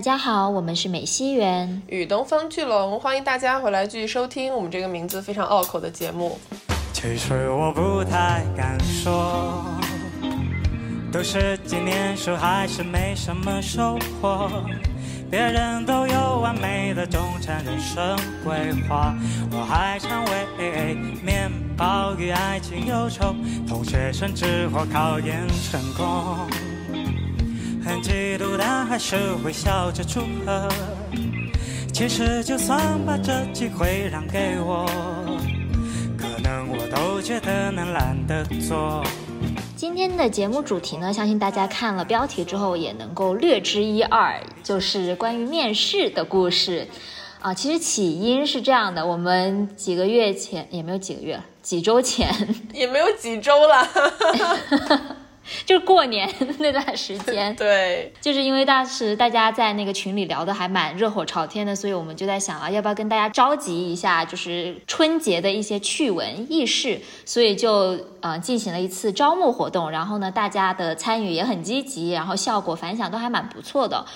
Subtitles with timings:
[0.00, 6.38] 大家好，我们是美西园与东方巨龙，欢迎大家回来继续收听我们这个名字非常拗口的节目。
[6.94, 9.62] 其实我不太敢说，
[11.12, 14.50] 都是几年书还是没什么收获。
[15.30, 19.14] 别人都有完美的中产人生规划，
[19.52, 23.34] 我还常为面包与爱情忧愁，
[23.68, 26.48] 同学甚至火考研成功，
[27.90, 30.68] 很嫉妒但还是会笑着祝贺。
[31.92, 34.86] 其实就算把这机会让给我，
[36.16, 39.02] 可能我都觉得能懒得做。
[39.74, 46.86] 今天的节目主题呢，相信大家看了标题之后也能够略知一二，就是关于面试的故事。
[47.40, 52.32] 啊，其实起因是这样的，我们几个月前也没有几个月，几周前
[52.72, 53.88] 也没有几周了。
[55.66, 74.06] 就是过年那段时间， 对，就是因为当时大家在那个群里聊的还蛮热火朝天的，所以我们就在想啊，要不要跟大家召集一下，就是春节的一些趣闻轶事，所以就呃进行了一次招募活动，然后呢，大家的参与也很积极，然后效果反响都还蛮不错的，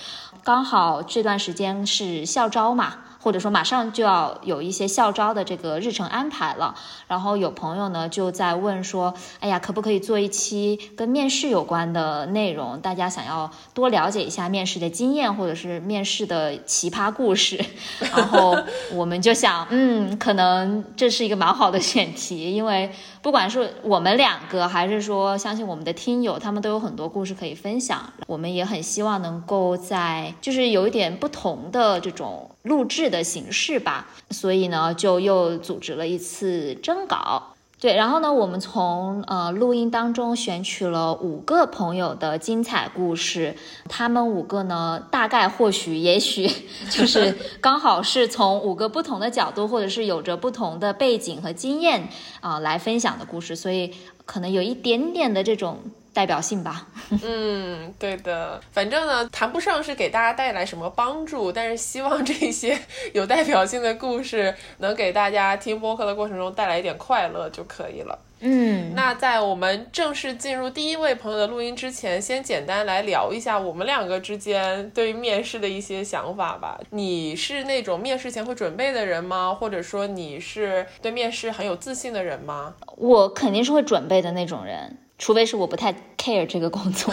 [0.44, 2.98] 刚好这段时间是校招嘛。
[3.24, 6.74] 或者说马上就要有一些校招的这个日程安排了，
[7.08, 12.78] 然后有朋友呢就在问说，哎呀，可不可以做一期跟面试有关的内容？
[12.82, 17.58] 大家想要多了解一下面试的经验，或者是面试的奇葩故事。
[17.98, 18.54] 然后
[18.92, 28.12] 我们就想，嗯，可能这是一个蛮好的选题，因为不管是我们两个，还是说相信我们的听友，他们都有很多故事可以分享。
[28.26, 32.50] 我们也很希望能够在就是有一点不同的这种。
[32.64, 37.54] 录制的形式吧，所以呢，就又组织了一次征稿。
[37.78, 43.54] 对，然后呢，我们从呃录音当中选取了五个朋友的精彩故事，
[43.86, 46.50] 他们五个呢，大概或许也许
[46.88, 52.08] 就是刚好是从五个不同的角度，或者是有着不同的背景和经验
[52.40, 53.92] 啊来分享的故事，所以
[54.24, 55.80] 可能有一点点的这种。
[56.14, 56.86] 代表性吧，
[57.22, 62.78] 嗯，对的，反正呢，谈不上是给大家带来什么帮助，但是希望这些
[63.12, 68.18] 有代表性的故事能给大家听播客的过程中带来一点快乐就可以了。
[68.46, 76.78] 嗯，那在我们正式进入第一位朋友的录音之前，先简单来聊一下我们两个之间对于面试的一些想法吧。
[76.90, 79.56] 你是那种面试前会准备的人吗？
[79.58, 82.74] 或者说你是对面试很有自信的人吗？
[82.96, 84.98] 我肯定是会准备的那种人。
[85.24, 87.10] 除非是我不太 care 这个工作，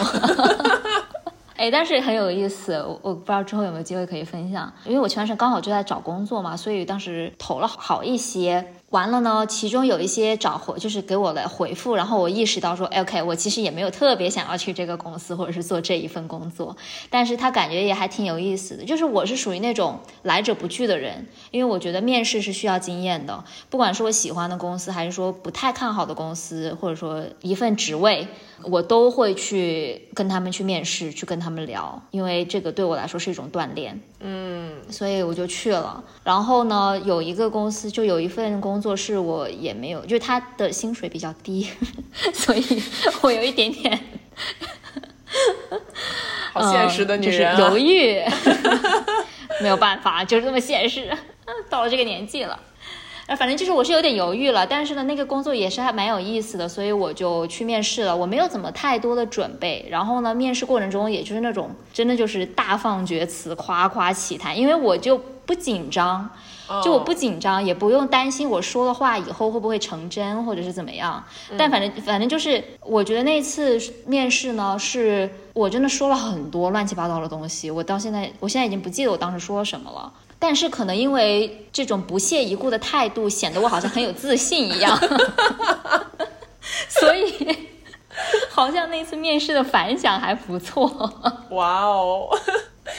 [1.56, 8.74] 哎，但是很有意思，我我不知道之后有没有机会可以分享，因为我前段时间刚好就在找工作嘛，所以当时投了好一些。
[8.92, 16.76] 完了呢，其中有一些找回，就是给我的回复，然后我意识到说，OK，我其实也没有特别想要去这个公司或者是做这一份工作，
[17.08, 18.84] 但是他感觉也还挺有意思的。
[18.84, 28.28] 就是我是属于那种来者不拒的人，因为我觉得面试是需要经验的，不管是我喜欢的公司，还是说不太看好的公司，或者说一份职位，
[28.64, 34.02] 我都会去跟他们去面试，去跟他们聊，因为这个对我来说是一种锻炼。
[34.24, 36.02] 嗯，所以我就去了。
[36.22, 41.68] 然后呢，有一个公司就有一份工作是我也没有，就是他的薪水比较低，
[42.32, 42.82] 所以
[43.22, 43.98] 我有一点点，
[46.52, 48.22] 好现实的女人，犹豫，
[49.60, 51.10] 没有办法，就是这么现实。
[51.68, 52.58] 到了这个年纪了。
[53.36, 58.16] 反正就是我是有点犹豫了，但是呢，那个工作也是还蛮有意思的，所以我就去面试了。
[58.16, 66.28] 我没有怎么太多的准备，然后呢，面试过程中也就是那种真的就是大放厥词、夸夸其谈，因为我就不紧张，
[66.84, 71.22] 就我不紧张，也不用担心我说的话以后会不会成真或者是怎么样。
[71.56, 80.12] 但反正反正就是，我觉得那次面试呢，是我真的说了很多乱七八糟的东西，我到现在我现在已经不记得我当时说了什么了。
[80.44, 84.98] 但是可能因为这种不屑一顾的态度，显得我好像很有自信一样，
[86.90, 87.56] 所以
[88.50, 90.88] 好像那次面试的反响还不错。
[91.50, 92.28] 哇哦！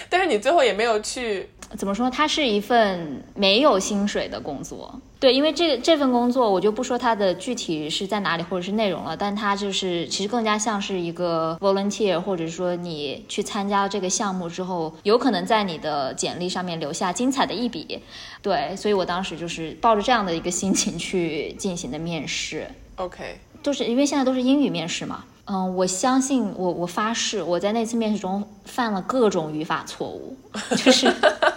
[0.09, 1.49] 但是你最后也没有去。
[1.77, 2.09] 怎么说？
[2.09, 4.97] 它是一份没有薪水的工作。
[5.23, 18.01] 对，因为这个这份工作，我就不说它的具体是在哪里或者是内容了，但它就是其实更加像是一个 volunteer，或者说你去参加这个项目之后，有可能在你的简历上面留下精彩的一笔。
[18.41, 22.67] 对，所以我当时就是抱着这样的一个心情去进行的面试。
[22.97, 25.23] OK，就是因为现在都是英语面试嘛。
[25.45, 30.35] 嗯，我相信我，我发誓，我在那次面试中犯了各种语法错误，
[30.75, 31.09] 就是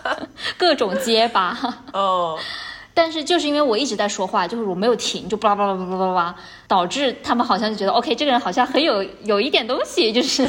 [0.57, 1.59] 各种结巴。
[1.93, 2.39] 哦，
[2.97, 6.35] 但是就是因为我一直在说话，就是我没有停，就巴拉巴拉巴拉巴拉，
[6.67, 10.43] 导致他们好像就觉得，OK，这个人好像很有有一点东西， 就是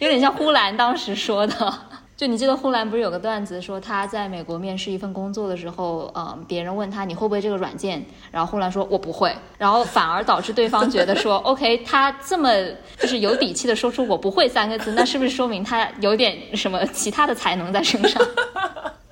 [0.00, 1.72] 有点像呼兰当时说的。
[2.16, 12.50] 就你记得呼兰不是有个段子说他在美国面试一份工作的时候，嗯，别人问他你会不会这个软件，然后呼兰说我不会，然后反而导致对方觉得说 OK，他这么
[12.98, 18.20] 就是有底气的说出我不会三个字，那是不是说明他有点什么其他的才能在身上？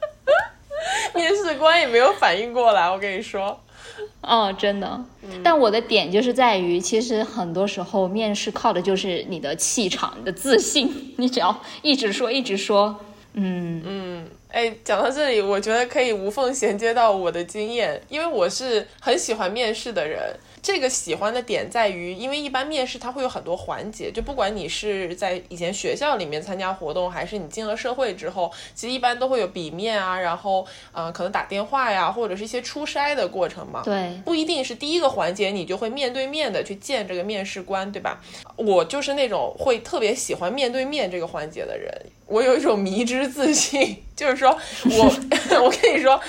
[1.15, 3.61] 面试官也没有反应过来，我跟你说。
[4.23, 5.05] 哦，真的。
[5.43, 11.15] 但我的点就是在于，其实很多时候面试靠的就是你的气场、你的自信。
[11.19, 12.99] 你只要一直说，一直说，
[13.35, 14.27] 嗯嗯。
[14.55, 20.33] 哎，讲到这里，我觉得可以无缝衔接到我的经验，因为我是很喜欢面试的人。
[20.63, 33.83] 这个喜欢的点在于，因为一般面试它会有很多环节，就不管你是在以前学校里面参加活动，还是你进了社会之后，其实一般都会有笔面啊，然后呃可能打电话呀，或者是一些初筛的过程嘛。
[33.85, 38.23] 对，不一定是第一个环节你就会面对面的去见这个面试官，对吧？
[38.57, 41.93] 我就是那种会特别喜欢面对面这个环节的人，
[42.27, 45.05] 我有一种迷之自信，就是说我
[45.63, 46.21] 我跟你说。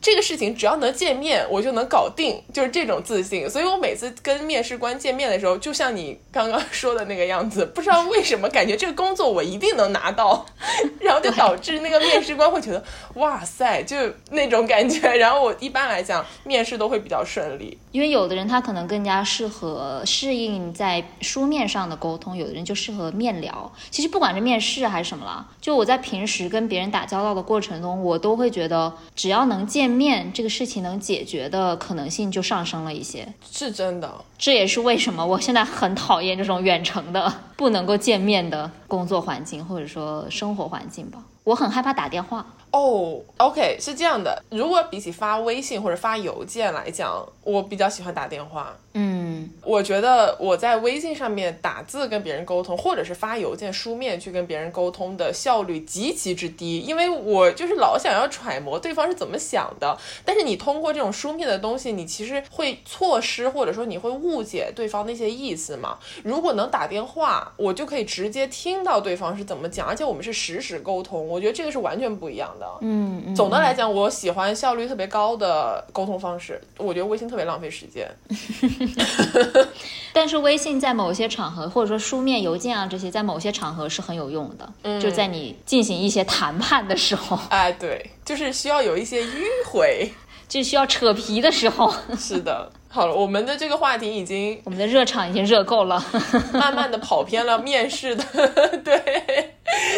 [0.00, 3.48] 这个事情只要能见面，我就能搞定，就是这种自信。
[3.48, 10.46] 所以我每次跟面试官见面的时候，就像你刚刚说的那个样子，不知道为什么感觉这个工作我一定能拿到，
[11.00, 12.82] 然后就导致那个面试官会觉得
[13.16, 13.96] 哇塞，就
[14.30, 15.14] 那种感觉。
[15.16, 23.70] 然后我一般来讲面试都会比较顺利，因为有的人他可能更加适合适应在书面上的沟通，有的人就适合面聊。
[23.90, 29.89] 其实不管是面试还是什么了，就我在平时跟别人打交道的过程中，我都会觉得只要能见。
[29.90, 34.12] 面这个事情能解决的可能性就上升了一些，是真的。
[34.38, 41.22] 这也是为什么我现在很讨厌这种远程的不能够见面的工作环境或者说生活环境吧。
[41.44, 42.46] 我很害怕打电话。
[42.72, 44.42] 哦，OK，是这样的。
[44.50, 48.76] 如果比起发微信或者发邮件来讲，我比较喜欢打电话。
[48.92, 59.96] 嗯，我觉得我在微信上面打字跟别人沟通，或者是发邮件书面去跟别人沟通的效率极其之低，因为我就是老想要揣摩对方是怎么想的。
[60.24, 65.98] 但是你通过这种书面的东西，你其实会错失，或者说你会误解对方那些意思嘛。
[66.24, 72.59] 如果能打电话，我就可以直接听到对方是怎么讲，而且我们是实时沟通，我觉得这个是完全不一样的。
[72.80, 76.60] 嗯，总的来讲，我喜欢效率特别高的沟通方式。
[76.78, 78.10] 我觉得微信特别浪费时间。
[80.12, 85.00] 但是微信在某些场合，或者说书面邮件啊这些，在某些场合是很有用的。
[85.00, 90.12] 就在你进行一些谈判的时候，哎，对，就是需要有一些迂回，
[90.50, 91.94] 就需要扯皮的时候。
[92.18, 96.04] 是的，好了，我们的这个话题已经，我们的热场已经热够了，
[96.52, 98.24] 慢慢的跑偏了面试的，
[98.84, 99.54] 对，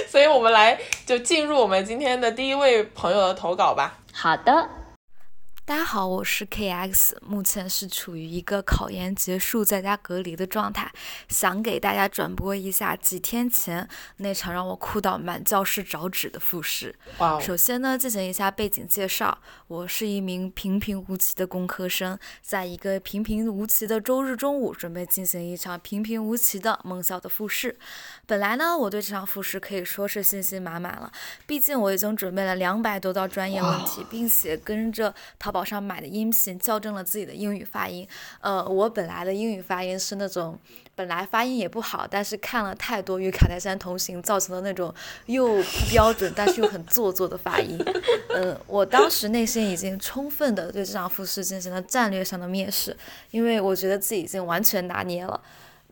[0.09, 3.99] 所以我们来就进入我们今天的第一位朋友的投稿吧。
[4.13, 4.69] 好的。
[5.64, 10.93] 大家好，我是 KX，目前是处于一个考研结束在家隔离的状态，
[11.29, 16.93] 想给大家转播一下几天前那场让我哭到满教室找纸的复试。
[17.41, 19.38] 首先呢，进行一下背景介绍，
[19.69, 27.79] 我是一名平平无奇的工科生，在一个平平无奇的周日中午，准备进行一场平平无奇的梦校的复试。
[28.32, 31.12] 本来呢，我对这场复试可以说是信心满满了，
[31.46, 35.52] 毕竟我已经准备了两百多道专业问题，并且跟着淘。
[35.52, 38.08] 宝上买的音频校正了自己的英语发音。
[38.40, 40.58] 呃，我本来的英语发音是那种
[40.94, 44.94] 本来发音也不好，但是看了太多与卡戴珊同行造成的那种
[45.26, 47.79] 又不标准，但是又很做作的发音。
[48.31, 52.96] 嗯，我当时内心已经充分的对这场复试进行了战略上的蔑视，
[53.31, 55.39] 因为我觉得自己已经完全拿捏了。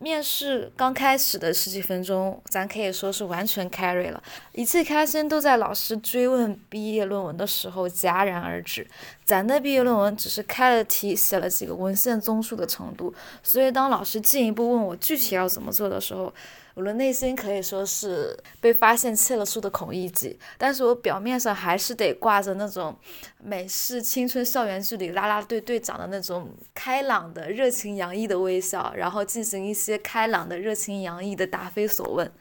[0.01, 8.87] 面试刚开始的十几分钟，咱可以说是完全 carry 了，一切开心都在老师追问毕业论文的时候戛然而止。
[9.23, 16.33] 咱的毕业论文只是开了题，写了几个文献综述的程度，所以当老师进一步问我具体要怎么做的时候，
[16.73, 22.97] 我的内心可以说是被发现窃了书的孔乙己，但是我表面上还是得挂着那种
[23.43, 32.31] 美式青春校园剧里啦啦队队长的那种开朗的热情洋溢的微笑，然后进行一些开朗的热情洋溢的答非所问。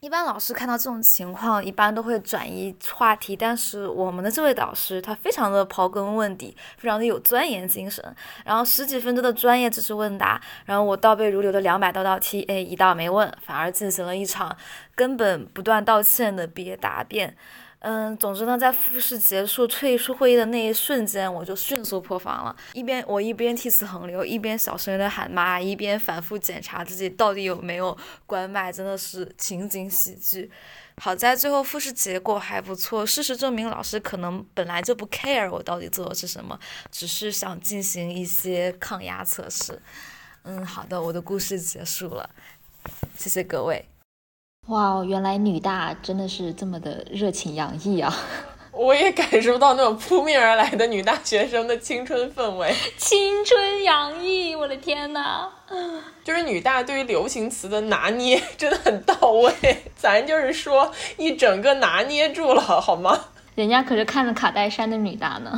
[0.00, 3.34] 一般老师看到这种情况，一般都会转移话题。
[3.34, 8.04] 但是我们的这位导师，他非常的刨根问底，非常的有钻研精神。
[8.44, 14.56] 然后十几分钟的专业知识问答，然后我倒背如流的两百道道题，哎，一道没问，反而进行了一场
[14.94, 17.36] 根本不断道歉的毕业答辩。
[17.80, 22.56] 嗯，总之呢，在复试结束、退出会议的那一瞬间，我就迅速破防了。
[22.72, 30.50] 一边我一边涕泗横流，一边小声的喊妈，一边反复检查自己到底有没有关麦，真的是情景喜剧。
[31.00, 36.58] 好在最后复试结果还不错，事实证明老师可能本来就不 care 我到底做的是什么，
[36.90, 39.80] 只是想进行一些抗压测试。
[40.42, 42.28] 嗯，好的，我的故事结束了，
[43.16, 43.84] 谢谢各位。
[44.68, 48.14] 哇，原来女大真的是这么的热情洋溢啊！
[48.70, 55.48] 我也感受到那种扑面而来的女大学生的青春氛围， 青春洋溢，我的天呐！
[56.22, 59.54] 就是女大对于流行词的拿捏 真的很到位，
[59.96, 63.18] 咱就是说一整个拿捏住了，好吗？
[63.54, 65.50] 人家可是看了卡戴珊的女大呢。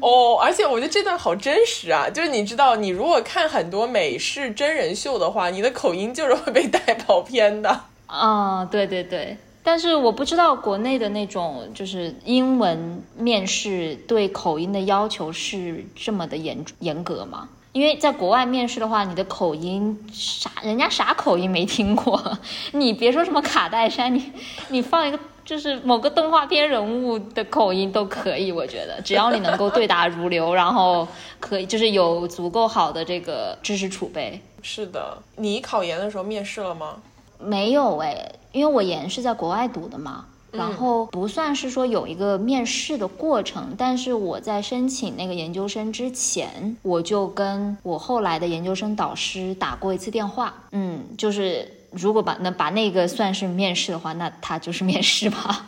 [0.00, 2.08] 哦，而且我觉得这段好真实啊！
[2.08, 7.82] 就是你知道，你如果看很多美式真人秀的话，你的口音就是会被带跑偏的。
[8.10, 9.36] 啊，对对对。
[9.62, 17.48] 但是我不知道国内的那种就是英文面试对口音的要求是这么的严严格吗？
[17.72, 22.38] 因为在国外面试的话，你的口音啥人家啥口音没听过，
[22.72, 24.32] 你别说什么卡戴珊，你
[24.70, 31.06] 你放一个就是某个动画片人物的口音都可以，我觉得只要你能够对答如流，然后
[31.38, 34.40] 可以就是有足够好的这个知识储备。
[34.62, 36.96] 是的，你考研的时候面试了吗？
[37.42, 38.32] 没有哎。
[38.52, 55.66] 因为我研是在国外读的嘛，然后不算是说有一个面试的过程，但是我在申请那个研究生之前，我就跟我后来的研究生导师打过一次电话，嗯，就是如果把那把那个算是面试的话，那他就是面试吧。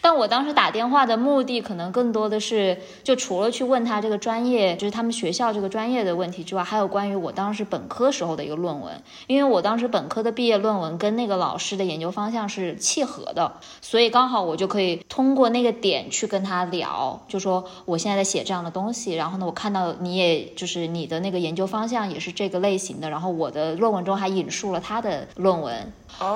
[0.00, 25.92] 但我当时打电话的目的，可能更多的是，就除了去问他这个专业，就是他们学校这个专业的问题之外，还有关于我当时本科时候的一个论文，因为我当时本科的毕业论文跟那个老师的研究方向是契合的，所以刚好我就可以通过那个点去跟他聊，就说我现在在写这样的东西，然后呢，我看到你也就是你的那个研究方向也是这个类型的，然后我的论文中还引述了他的论文。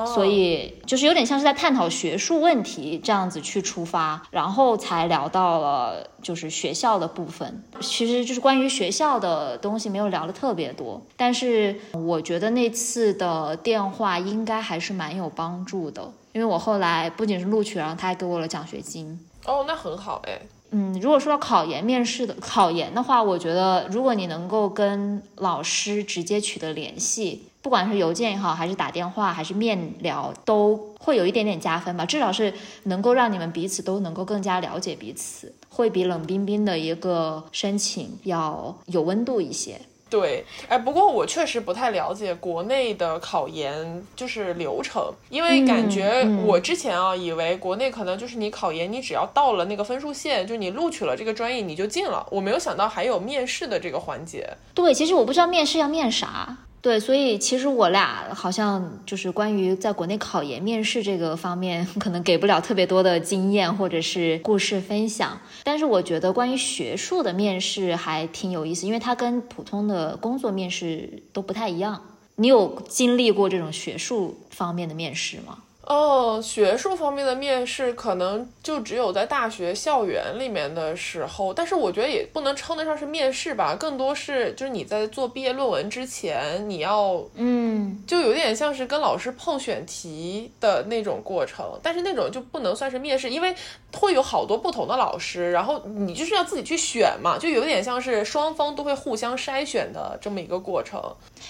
[0.07, 7.63] 所以就是有点像是在探讨学术问题这样子去出发，然后才聊到了就是学校的部分。
[7.81, 19.19] 其实就是关于学校的东西没有聊的特别多，但是我觉得那次的电话应该还是蛮有帮助的，因为我后来不仅是录取，然后他还给我了奖学金。
[19.47, 20.41] 哦，那很好哎。
[20.71, 27.49] 嗯，如果说到考研面试的考研的话，我觉得如果你能够跟老师直接取得联系。
[27.63, 32.05] 不管是邮件也好，还是打电话，还是面聊，都会有一点点加分吧。
[32.05, 32.53] 至少是
[32.85, 39.81] 能够让你们彼此都能够更加了解彼此，会比冷冰冰的一个申请要有温度一些。
[40.11, 52.27] 对，哎，不过我确实不太了解国内的考研就是流程，因为感觉我之前啊，以为国内可能就是你考研，你只要到了那个分数线，就你录取了这个专业，你就进了。
[52.31, 54.55] 我没有想到还有面试的这个环节。
[54.75, 56.59] 对，其实我不知道面试要面啥。
[56.83, 65.41] 对，所以其实我俩好像就是关于在国内考研面试这个方面，可能给不了特别多的经验或者是故事分享。
[65.63, 72.03] 但是我觉得关于学术的面试还挺有意思，因为它跟普通的工作面试都不太一样。
[72.35, 75.59] 你有经历过这种学术方面的面试吗？
[75.85, 93.53] 哦，学术方面的面试可能就只有在大学校园里面的时候，但是我觉得也不能称得上是面试吧，更多是就是你在做毕业论文之前，你要嗯，就有点像是跟老师碰选题的那种过程，但是那种就不能算是面试，因为
[93.93, 101.03] 会有好多不同的老师，然后你就是要自己去选嘛，就有点像是双方都会互相筛选的这么一个过程。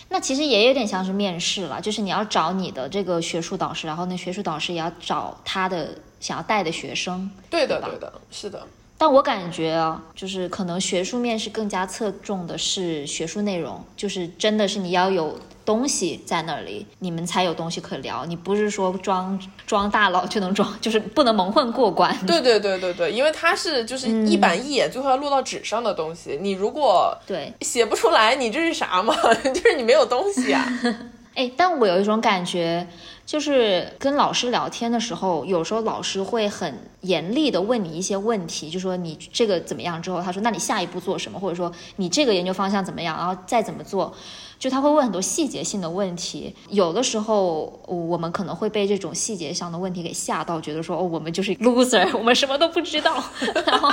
[0.08, 5.88] 那其实也有点像是面试了，就是你要找你的这个学术导师，然后那学术导师也要找他的
[6.20, 7.28] 想要带的学生。
[7.50, 8.62] 对的，对的，是的。
[8.96, 18.24] 但我感觉啊，就是可能学术面试更加侧重的是学术内容，就是真的是你要有东西在那里，你们才有东西可聊。
[18.24, 19.36] 你不是说装
[19.66, 22.16] 装大佬就能装，就是不能蒙混过关。
[22.24, 26.38] 对对对对对，因为它是就是一板一眼，最后要落到纸上的东西。
[26.40, 29.12] 你如果对写不出来，你这是啥嘛？
[29.42, 30.64] 就是你没有东西啊。
[31.34, 32.86] 哎，但我有一种感觉。
[33.24, 44.12] 就是跟老师聊天的时候，有时候老师会很严厉的问你一些问题，就说你这个怎么样之后，他说那你下一步做什么，或者说你这个研究方向怎么样，然后再怎么做，
[44.58, 46.54] 就他会问很多细节性的问题。
[46.68, 53.22] 有的时候我们可能会被这种细节上的问题给吓到，觉得说哦，我们就是 loser，我们什么都不知道，
[53.64, 53.90] 然 后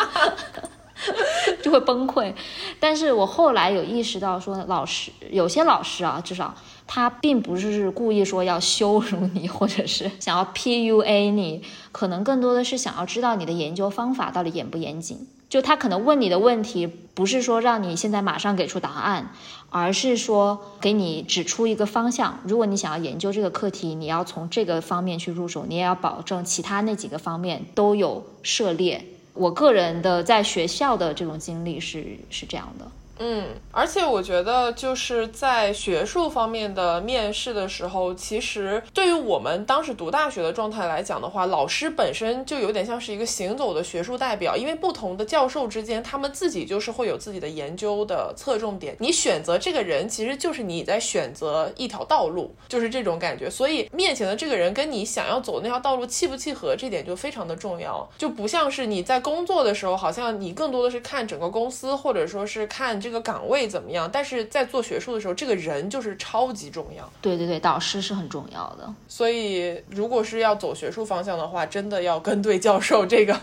[1.63, 2.33] 就会崩溃。
[2.79, 6.53] 但是我后来有意识到，说老师有些老师啊，至少。
[6.91, 15.27] 他并不是故意说要羞辱你，或者是想要 PUA 你，可能更多的是想要知道你的研究方法到底严不严谨。
[15.49, 19.31] 就他可能问你的问题，不是说让你现在马上给出答案，
[19.69, 22.39] 而是说给你指出一个方向。
[22.43, 29.05] 如果你想要研究这个课题，你要从这个方面去入手，你也要保证其他那几个方面都有涉猎。
[29.39, 32.91] 我个人的在学校的这种经历是是这样的。
[33.21, 48.95] 嗯，而且我觉得就是在学术方面的面试的时候，其实对于我们当时读大学的状态来讲的话，老师本身就有点像是一个行走的学术代表，因为不同的教授之间，他们自己就是会有自己的研究的侧重点。
[48.99, 53.49] 你选择这个人，其实就是你在选择一条道路，就是这种感觉。
[53.49, 58.09] 所以面前的这个人跟你想要走的那条道路契不契合，这点就非常的重要。
[58.17, 63.08] 就不像是你在工作的时候，好像你更多的是看整个公司，或者说是看这。
[63.09, 64.07] 这个岗位怎么样？
[64.13, 67.11] 但是在做学术的时候，这个人就是超级重要。
[67.19, 68.87] 对对对，导师是很重要的。
[69.07, 73.03] 所以，如果是要走学术方向的话，真的要跟对教授。
[73.03, 73.35] 这个，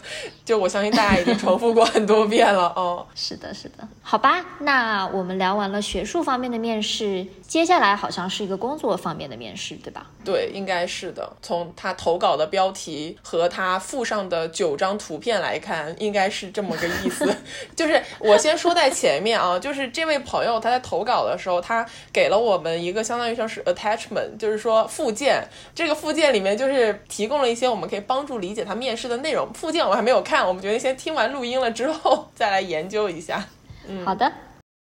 [0.45, 2.73] 就我相信大家已经重复过很多遍了。
[2.77, 3.89] 哦， 是的，是的。
[4.03, 10.07] 好吧，那我们聊完了学术方面的面试，接下来好像是一个工作方面的面试，对吧？
[10.25, 11.29] 对，应该是的。
[11.43, 17.35] 从他投稿的标题和他附上的九张图片来看，应该是这么个意思。
[17.75, 19.56] 就是我先说在前面啊。
[19.59, 25.47] 就是这位朋友他在投稿的时候，他给了我们一个相当于像是 attachment，就是说附件。
[25.75, 29.53] 这个附件里面就是提供了一些我们可以帮助理解他面试的内容。
[29.55, 33.47] 附件我还没有看，我们决定先听完录音了之后 再来研究一下。
[33.87, 34.33] 嗯，好的，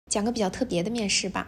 [0.09, 1.47] 讲个比较特别的面试吧。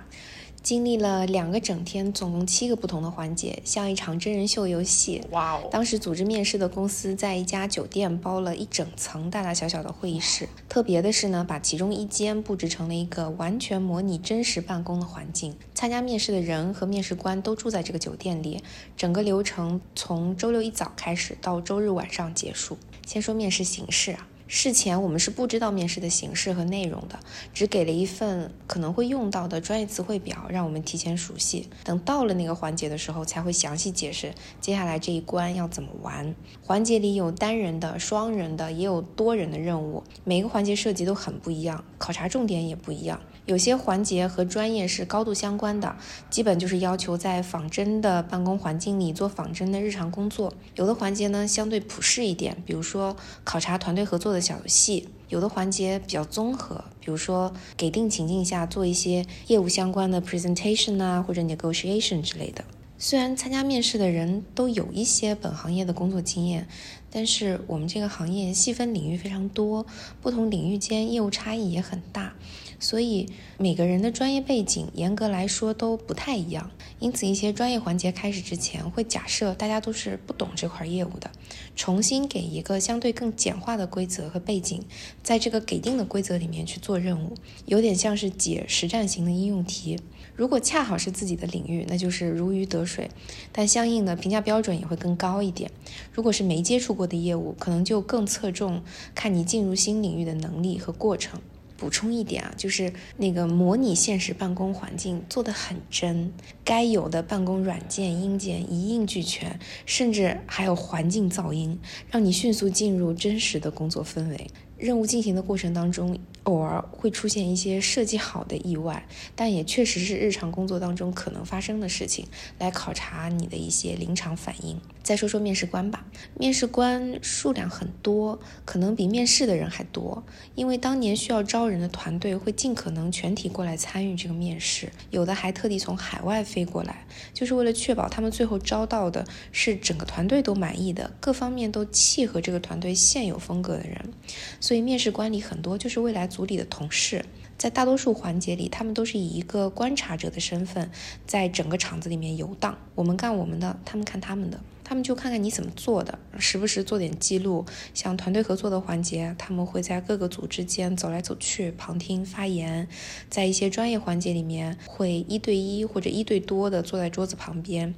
[0.65, 5.21] 经历了两个整天，总共七个不同的环节，像一场真人秀游戏。
[5.29, 5.69] 哇哦！
[5.69, 10.49] 当时组织面试的公司在一家酒店包了一整层大大小小的会议室。
[10.67, 15.55] 特别的是呢，把其中一间布置成了一个完全模拟真实办公的环境。
[15.75, 18.63] 参加面试的人和面试官都住在这个酒店里。
[18.97, 22.75] 整个流程从周六一早开始，到周日晚上结束。
[23.05, 24.27] 先说面试形式啊。
[24.47, 27.19] 事前我们是不知道面试的形式和内容的，
[27.53, 31.67] 只给了一份可能会用到的专业词汇表，让我们提前熟悉。
[31.83, 36.35] 等到了那个环节的时候，才会详细解释接下来这一关要怎么玩。
[36.61, 43.19] 环节里有单人的、双人的，也有多人的任务，每个环节设计都很不一样，考察重点也不一样。
[43.45, 45.95] 有些环节和专业是高度相关的，
[46.31, 50.51] 基本就是要求在仿真的办公环境里做仿真的日常工作。
[50.75, 62.63] 有的环节呢相对普适一点，比如说考察团队合作的小游戏；有的环节比较综合，比如说给定情境下做一些业务相关的 presentation 啊，或者 negotiation 之类的。
[62.97, 66.67] 虽然参加面试的人都有一些本行业的工作经验，
[67.09, 69.85] 但是我们这个行业细分领域非常多，
[70.21, 72.33] 不同领域间业务差异也很大。
[72.79, 81.31] 所以每个人的专业背景严格来说都不太一样，因此一些专业环节开始之前会假设大家都是不懂这块业务的，
[81.75, 84.83] 重新给一个相对更简化的规则和背景，
[85.23, 87.35] 在这个给定的规则里面去做任务，
[87.65, 89.99] 有点像是解实战型的应用题。
[90.35, 93.09] 如果恰好是自己的领域，那就是如鱼得水，
[93.53, 95.71] 但相应的评价标准也会更高一点。
[96.11, 98.83] 如果是没接触过的业务，可能就更侧重
[99.13, 101.39] 看你进入新领域的能力和过程。
[101.77, 106.31] 补充一点啊，就是那个模拟现实办公环境做得很真，
[106.63, 114.47] 该有的办公软件硬件一应俱全，甚至还有环境噪音，让你迅速进入真实的工作氛围。
[114.77, 119.05] 任务进行的过程当中，偶尔会出现一些设计好的意外，
[119.35, 122.25] 但也确实是日常工作当中可能发生的事情，
[122.57, 124.79] 来考察你的一些临场反应。
[125.03, 126.03] 再说说面试官吧，
[126.35, 130.23] 面试官数量很多，可能比面试的人还多，
[130.55, 144.11] 因为当年需要招人的团队会尽可能全体过来参与这个面试，有的还特地从海外飞过来，就是为了确保他们最后招到的是整个团队都满意的，各方面都契合这个团队现有风格的人。
[144.59, 147.23] 所以面试官里很多就是未来组里的同事，
[147.57, 150.91] 在大多数环节里，他们都是以一个观察者的身份，
[151.25, 152.77] 在整个场子里面游荡。
[152.93, 154.59] 我们干我们的，他们看他们的。
[154.85, 157.65] 他们就看看你怎么做的，时不时做点记录。
[157.93, 162.87] 像团队合作的环节，他们会在各个组之间走来走去，旁听发言；
[163.29, 167.95] 在一些专业环节里面，会一对一或者一对多的坐在桌子旁边，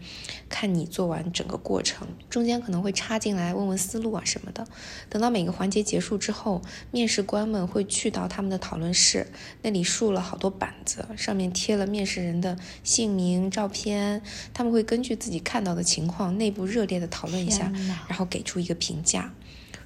[0.47, 2.08] 看你做完整个过程。
[2.30, 4.65] 中间可能会插进来问问思路啊什么的。
[5.10, 9.28] 等到每个环节结束之后，面试官们会去到他们的讨论室，
[9.62, 14.21] 那里竖了好多板子，上面贴了面试人的姓名、照片。
[14.54, 17.73] 他们会根据自己看到的情况，内部热烈的讨论一下，
[18.07, 19.33] 然后给出一个评价。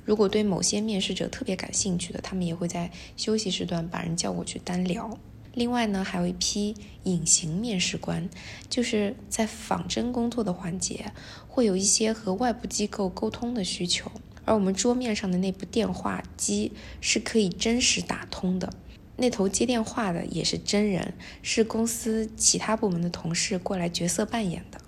[0.04, 5.18] 如果对某些面试者特别感兴趣的，他们也会在休息时段把人叫过去单聊。
[5.54, 8.30] 另外呢，还有一批隐形面试官，
[8.70, 11.14] 就是在仿真工作的环节，
[11.48, 14.12] 会有一些和外部机构沟通的需求，
[14.44, 18.74] 而我们桌面上的那部电话机是可以真实打通的，
[19.16, 24.81] 那头接电话的也是真人，是公司其他部门的同事过来角色扮演的。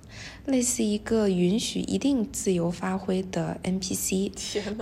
[0.46, 4.32] 类似一个允许一定自由发挥的 NPC，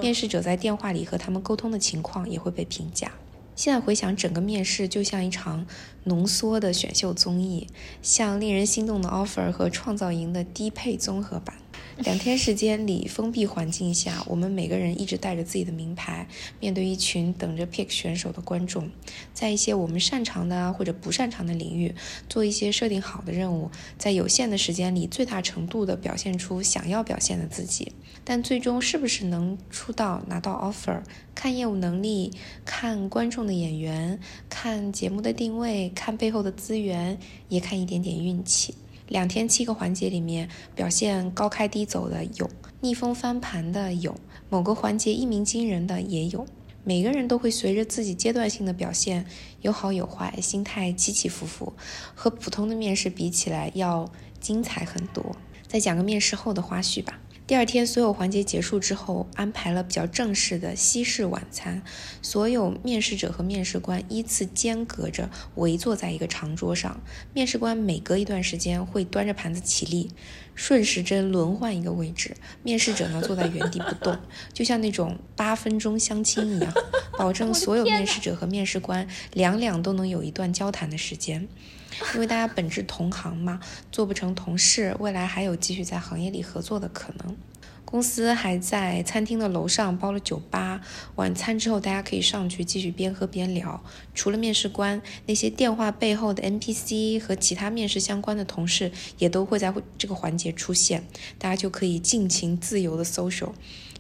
[0.02, 3.12] 面试者在电话里和他们沟通的情况也会被评价。
[3.56, 5.67] 现在回想，整个面试就像一场
[6.06, 7.67] 浓缩的选秀综艺，
[8.02, 11.56] 像令人心动的 offer 和创造营的低配综合版。
[12.04, 16.28] 两天时间里，封闭环境下，我们每个人一直带着自己的名牌，
[16.60, 18.90] 面对一群等着 pick 选手的观众，
[19.34, 21.94] 在一些我们擅长的或者不擅长的领域，
[22.28, 27.92] 做一些设定好的任务，在有限的时间里，最大程度的表现出想要表现的自己。
[28.24, 31.02] 但最终是不是能出道拿到 offer，
[31.36, 32.32] 看业务能力，
[32.66, 38.74] 看观众的眼缘，看节目的定位，看背后的资源，也看一点点运气。
[39.12, 44.15] 两天七个环节里面，表现高开低走的有，逆风翻盘的有，
[44.50, 46.45] 某个环节一鸣惊人的也有。
[46.86, 49.26] 每个人都会随着自己阶段性的表现
[49.60, 51.74] 有好有坏，心态起起伏伏，
[52.15, 55.36] 和普通的面试比起来要精彩很多。
[55.67, 57.19] 再讲个面试后的花絮吧。
[57.52, 61.84] 第二天，所有环节结束之后，安排了比较正式的西式晚餐。
[62.22, 67.02] 所有面试者和面试官依次间隔着围坐在一个长桌上。
[67.34, 70.10] 面试官每隔一段时间会端着盘子起立，
[70.56, 72.38] 顺时针轮换一个位置。
[72.64, 74.18] 面试者呢坐在原地不动，
[74.54, 76.74] 就像那种八分钟相亲一样，
[77.18, 81.50] 保证所有面试者和面试官两两都能有一段交谈的时间。
[82.13, 83.60] 因为大家本质同行嘛，
[83.91, 87.36] 做不成同事，未来还有继续在行业里合作的可能。
[87.84, 90.80] 公司还在餐厅的楼上包了酒吧，
[91.15, 93.84] 晚餐之后大家可以上去继续边喝边聊。
[94.15, 101.06] 除了面试官，那些电话背后的 NPC 和其他面试相关的同事也都会在这个环节出现，
[101.38, 103.49] 大家就可以尽情自由的 social。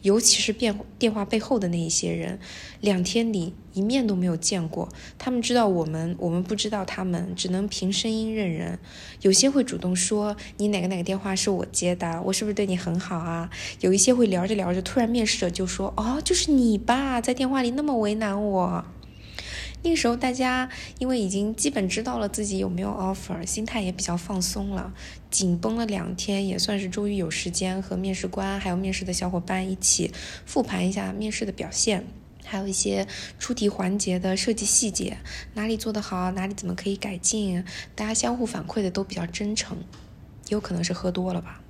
[0.01, 2.39] 尤其是电电话背后的那一些人，
[2.79, 4.89] 两天里一面都没有见过。
[5.17, 8.79] 他们知道我们，我们不知道他们，只能凭声音认人。
[9.21, 12.21] 有些会主动说：“你哪个哪个电话是我接的？
[12.23, 13.49] 我是不是对你很好啊？”
[13.81, 18.85] 有一些会聊着聊着，突然面试者就说：“哦，就是你吧，在电话里那么为难我。”
[19.83, 24.93] 那个时候，大家因为已经基本知道了自己有没有 offer，心态也比较放松了。
[25.31, 30.11] 紧绷了两天，也算是终于有时间和面试官还有面试的小伙伴一起
[30.45, 32.05] 复盘一下面试的表现，
[32.45, 33.07] 还有一些
[33.39, 35.17] 出题环节的设计细节，
[35.55, 37.63] 哪里做得好，哪里怎么可以改进，
[37.95, 39.77] 大家相互反馈的都比较真诚，
[40.49, 41.60] 有可能是喝多了吧。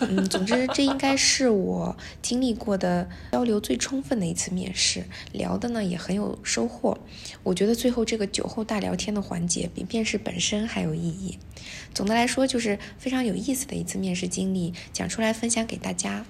[0.00, 6.96] 嗯，总之，这应该是我经历过的交流最充分的一次面试，聊的呢也很有收获。
[7.42, 11.38] 我觉得最后这个酒后大聊天的环节比面试本身还有意义。
[11.94, 16.24] 总的来说，就是非常有意思的一次面试经历，讲出来分享给大家。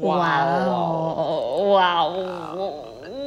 [0.00, 2.84] 哇哦，哇哦，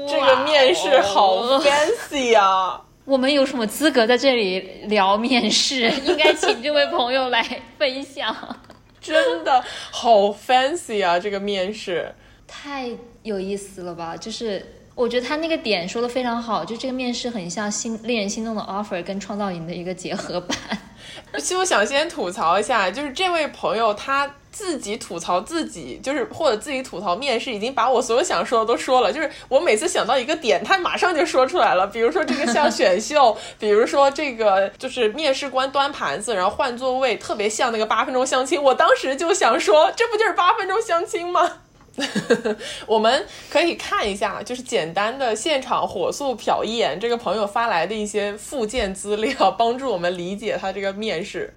[0.08, 2.82] 这个面试好 fancy 啊！
[3.04, 5.92] 我们有什么资格在这里聊面试？
[6.06, 8.34] 应该请这位朋友来分享。
[9.14, 11.20] 真的好 fancy 啊！
[11.20, 12.14] 这个面试
[12.48, 12.90] 太
[13.24, 14.18] 有意思了吧？
[14.18, 14.66] 就是
[14.96, 20.58] 我觉得他那个点说的非常好，就这个面试很像心令人心动的 offer 跟创造营的一个结合版。
[21.38, 24.36] 其实我想先吐槽一下，就是这位朋友他。
[24.56, 29.12] 自己吐槽自己，就是或者自己吐槽面试，已经把我所有想说的都说了。
[29.12, 31.86] 就是我每次想到一个点，他马上就说出来了。
[31.86, 38.64] 比如说这个像选秀， 比如说这个就是面试官端盘子，然后换座位，特别像那个八分钟相亲。
[38.64, 41.52] 我当时就想说，这不就是八分钟相亲吗？
[42.88, 51.54] 我们可以看一下，就是简单的现场火速瞟一眼这个朋友发来的一些附件资料，帮助我们理解他这个面试。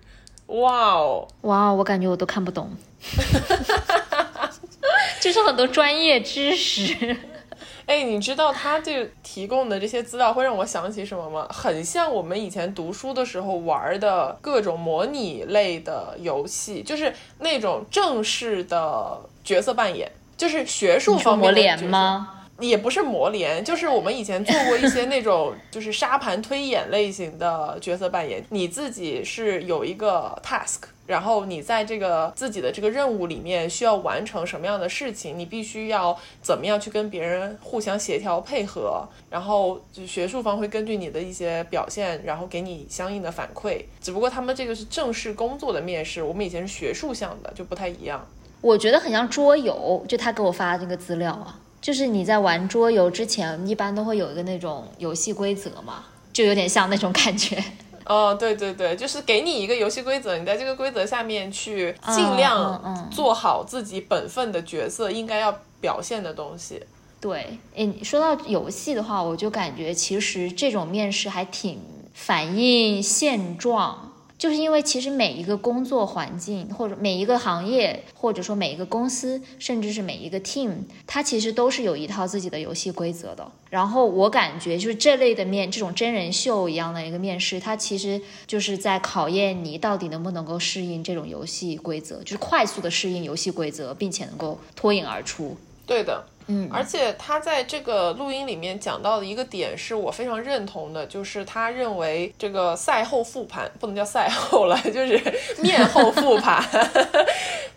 [0.47, 2.71] 哇哦，哇哦，我感觉我都看不懂。
[5.21, 7.17] 就是很多专业知识，
[7.87, 11.47] 哎，你知道他这提供的这些资料会让我想起什么吗？
[11.51, 22.35] 很像我们以前读书的时候玩的各种模拟类的游戏，就是那种正式的角色扮演，就是学术方面的吗？
[22.61, 28.45] 也不是磨联，就是我们以前做过一些那种就是沙盘推演类型的角色扮演。
[28.51, 43.85] 你自己是有一个 task，然后你在这个自己的这个任务里面需要完成什么样的事情，你必须要怎么样去跟别人互相协调配合，然后就学术方会根据你的一些表现，然后给你相应的反馈。
[44.01, 48.27] 只不过他们这个是正式工作的面试，我们以前是学术向的，就不太一样。
[48.61, 51.61] 我觉得很像桌游，就他给我发的这个资料啊。
[51.81, 57.63] 就是你在玩桌游之前，一般都会有一个那种游戏规则嘛，就有点像那种感觉。
[58.05, 66.83] 哦，对对对，就是给你一个游戏规则，你在这个规则下面去尽量做好自己本分的角色应该要表现的东西。
[67.21, 71.81] 对，诶，说到游戏的话，我就感觉其实这种面试还挺
[72.15, 74.08] 反映现状。
[74.39, 80.77] 就是因为其实每一个工作环境，或者每一个行业，或者说每一个公司，甚至是每一个 team，
[81.09, 83.51] 它其实都是有一套自己的游戏规则的。
[83.69, 95.57] 然后我感觉就是这类的面，这种真人秀一样的一个面试，它其实就是在考验你到底能不能够适应这种游戏规则，就是快速的适应游戏规则，并且能够脱颖而出。
[95.85, 105.21] 对的，嗯，而且他在这个录音里面讲到的一个点是我非常认同的，就是他认为这个赛后复盘不能叫赛后了， 就是
[105.63, 106.65] 面后复盘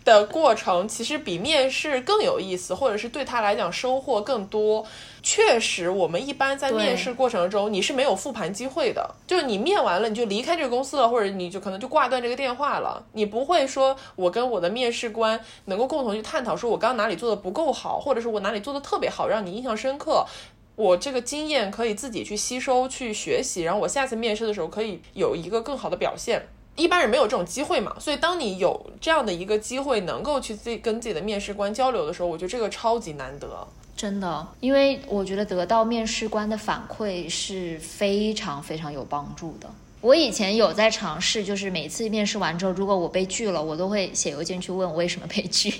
[0.04, 4.86] 的过程，其实比面试更有意思，或者是对他来讲收获更多。
[5.22, 9.14] 确实，我们一般在面试过程中，你是没有复盘机会的。
[9.26, 13.04] 就是你面完了，你就离开这个公司了，或者你就可能就挂断这个电话了。
[13.12, 20.26] 你不会说，我跟我的面试官能够共同去探讨，说我刚刚哪里做的不够好，或者是我哪里做的特别好，让你印象深刻。
[20.74, 26.48] 我这个经验可以自己去吸收、去学习，然后我下次面试的时候可以有一个更好的表现。
[26.74, 33.68] 一般人没有这种机会嘛，所以当你有这样的一个机会，能够去自己跟自己的面试官交流的时候，我觉得这个超级难得。
[34.02, 39.70] 真的，因为我觉得得到面试官的反馈是非常非常有帮助的。
[40.00, 45.72] 我以前有在尝试，就是每次面试完之后，如果我被拒了，我都会写邮件去问我为什么被拒，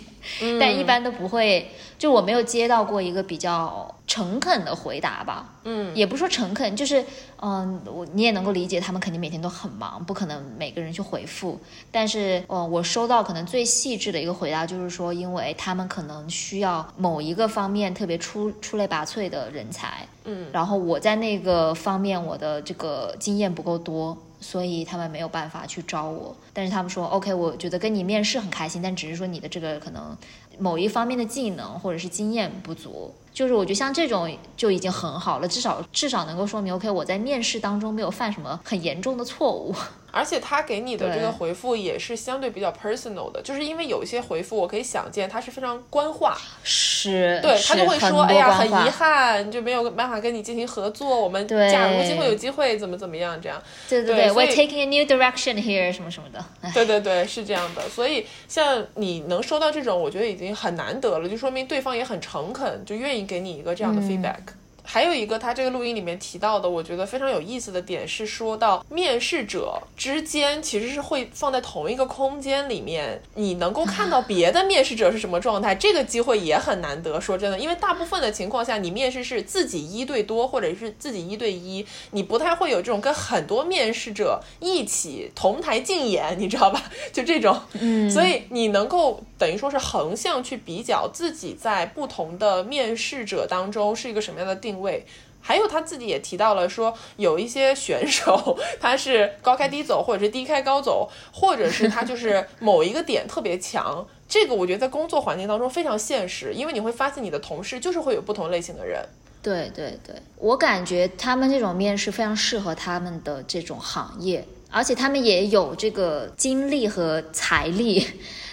[0.60, 1.68] 但一般都不会，
[2.02, 5.48] 就我没有接到过一个比较诚恳的回答吧。
[5.62, 7.04] 嗯，也不说诚恳，就是
[7.40, 11.60] 嗯，我你也能够理解，他们肯定每天都很忙，不可能每个人去回复。
[11.92, 26.34] 但是，嗯，我收到可能最细致的一个回答就是说，因为他们可能需要某一个方面特别出出类拔萃的人才，嗯，然后我在那个方面我的这个经验不够多，所以他们没有办法去招我。
[26.52, 30.14] 但是他们说，OK，我觉得跟你面试很开心，但只是说你的这个可能
[30.62, 33.12] 某一方面的技能或者是经验不足。
[33.34, 39.74] 就是我觉得像这种就已经很好了，至少至少能够说明 OK，我在面试当中没有犯什么很严重的错误。
[40.12, 53.60] 而且他给你的这个回复也是相对比较 personal 的，就是因为有一些回复我可以想见他是非常官话，是，对他就会说，哎呀，很遗憾，就没有办法跟你进行合作，我们对假如今后有机会怎么怎么样这样。
[53.88, 56.44] 对对对 w e r e taking a new direction here 什么什么的。
[56.60, 57.82] 哎对对对，是这样的。
[57.88, 64.40] 所以像你能收到这种，我觉得已经很难得了，就说明对方也很诚恳，就愿意给你一个这样的 feedback。
[64.84, 77.20] 还有一个，他这个录音里面提到的，我觉得非常有意思的点是说到面试者之间其实是会放在同一个空间里面，你能够看到别的面试者是什么状态，这个机会也很难得。
[77.20, 86.82] 说真的，因为大部分的情况下，你面试是自己一对多，或者是自己一对一，你不太会有这种跟很多面试者一起同台竞演，你知道吧？
[87.12, 95.04] 就这种，嗯，所以你能够等于说是横向去比较自己在不同的面试者当中是一个什么样的定位。
[95.40, 104.06] 还有他自己也提到了说，有一些选手他是高开低走，或者是低开高走，或者是他就是某一个点特别强。
[104.28, 109.04] 这个我觉得在工作环境当中非常现实，因为你会发现你的同事就是会有不同类型的人。
[109.42, 118.06] 对对对，我感觉他们这种面试非常适合他们的这种行业，而且他们也有这个精力和财力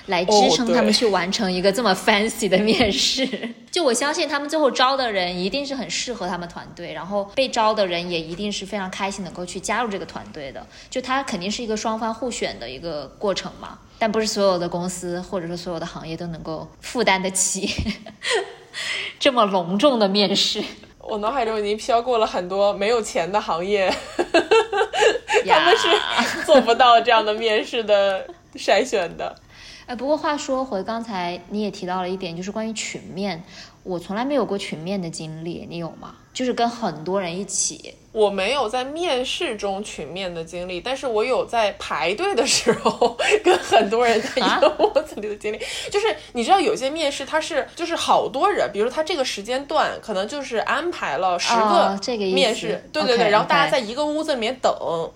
[0.10, 3.28] 来支撑他们去完成一个这么 fancy 的面试。
[3.72, 10.66] 就我相信他们最后招的人一定是很适合他们团队，然后被招的人也一定是非常开心能够去加入这个团队的。
[10.90, 17.70] 就他肯定是一个双方互选的一个过程嘛，但不是所有的公司或者说所有的行业都能够负担得起
[19.20, 20.64] 这么隆重的面试。
[20.98, 23.92] 我脑海中已经飘过了很多没有钱的行业，
[25.48, 29.36] 他们是做不到这样的面试的筛选的。
[29.90, 33.42] 哎，不过话说回刚才你也提到了一点，就是关于群面，
[33.82, 36.14] 我从来没有过群面的经历，你有吗？
[36.34, 45.60] 就是跟很多人一起，我没有在面试中群面的经历，但是我有在排队的时候跟很多人在一个屋子里的经历。
[45.92, 54.72] 就是你知道，有些面试它是就是好多人，比如他这个时间段可能就是安排了十个哦这个面试，对对对然后大家在一个屋子里面等，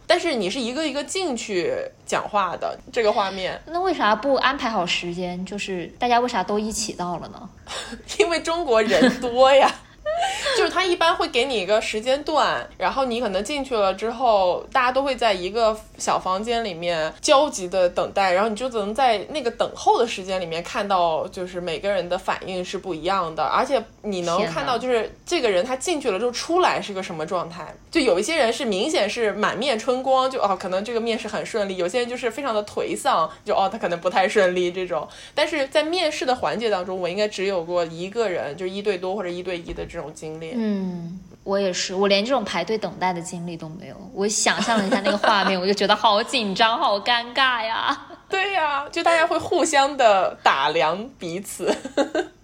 [0.05, 1.73] 但是你是一个一个进去
[2.05, 5.43] 讲话的这个画面，那为啥不安排好时间？
[5.45, 7.49] 就是大家为啥都一起到了呢？
[8.19, 9.73] 因为中国人多呀。
[10.57, 27.73] 就是他一般会给你一个时间段，然后你可能进去了之后，大家都会在一个小房间里面焦急的等待，然后你就只能在那个等候的时间里面看到，就是每个人的反应是不一样的，而且你能看到就是这个人他进去了之后出来是个什么状态。
[27.91, 35.07] 就有一些人是明显是满面春光，就哦可能这个面试很顺利；有些人就是非常的颓丧，就哦他可能不太顺利这种。
[35.35, 40.51] 但是在面试的环节当中，我应该只有过一个人，就是一对多或者一对一的这种经历。
[40.51, 40.53] 烈。
[40.57, 43.95] 嗯，我也是，我连这种排队等待的经历都没有。
[44.13, 47.99] 我想象了一下那个画面， 我就觉得好紧张，好尴尬呀。
[48.29, 51.75] 对呀，就大家会互相的打量彼此。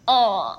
[0.06, 0.58] 哦。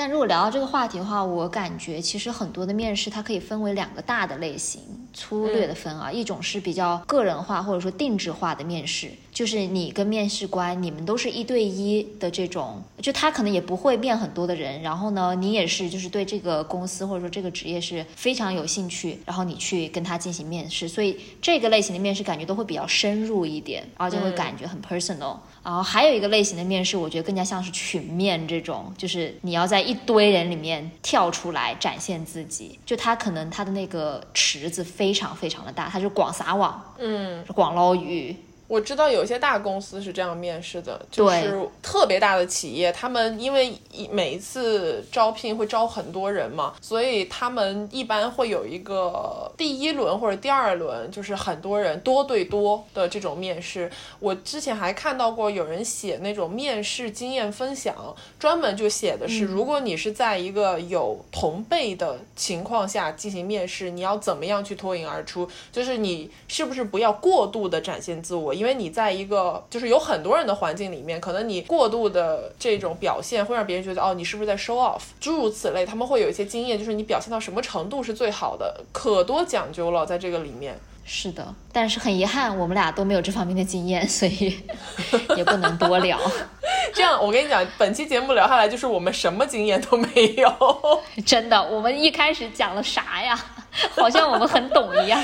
[0.00, 4.80] 但如果聊到这个话题的话，我感觉其实很多的面试它可以分为两个大的类型，
[5.12, 9.10] 粗略的分啊，一种是比较个人化或者说定制化的面试。
[9.30, 25.36] 就是你跟面试官，你们都是一对一的这种，就他可能也不会面很多的人，然后呢，你也是就是对这个公司或者说这个职业是非常有兴趣，然后你去跟他进行面试，所以这个类型的面试感觉都会比较深入一点，而且会感觉很 personal。
[25.62, 38.34] 然后还有一个类型的面试，我觉得更加像是群面这种，就是你要在一堆人里面跳出来展现自己，就他可能他的那个池子非常非常的大，他就广撒网，嗯，广捞鱼。
[38.70, 53.90] 我知道有些大公司是这样面试的，就是特别大的企业，他们因为一每一次招聘会招很多人嘛，所以他们一般会有一个第一轮或者第二轮，就是很多人多对多的这种面试。
[54.20, 65.50] 我之前还看到过有人写那种面试经验分享，专门就写的是，如果你是在一个有同辈的情况下进行面试，你要怎么样去脱颖而出？
[65.72, 68.54] 就是你是不是不要过度的展现自我？
[68.60, 75.00] 因为你在一个就是有很多人的环境里面，可能你过度的这种表现会让别人觉得哦，你是不是在 show off？
[75.18, 80.78] 诸如此类，他们会有一些经验，就是你表现到什么程度是最好的，可多讲究了，在这个里面。
[81.02, 84.54] 是的，但是很遗憾，我们俩都没有这方面的经验，所以
[85.36, 86.20] 也不能多聊。
[86.94, 90.54] 这样，我跟你讲，本期节目聊下来，就是我们什么经验都没有。
[91.24, 93.36] 真的，我们一开始讲了啥呀？
[93.96, 95.20] 好像我们很懂一样。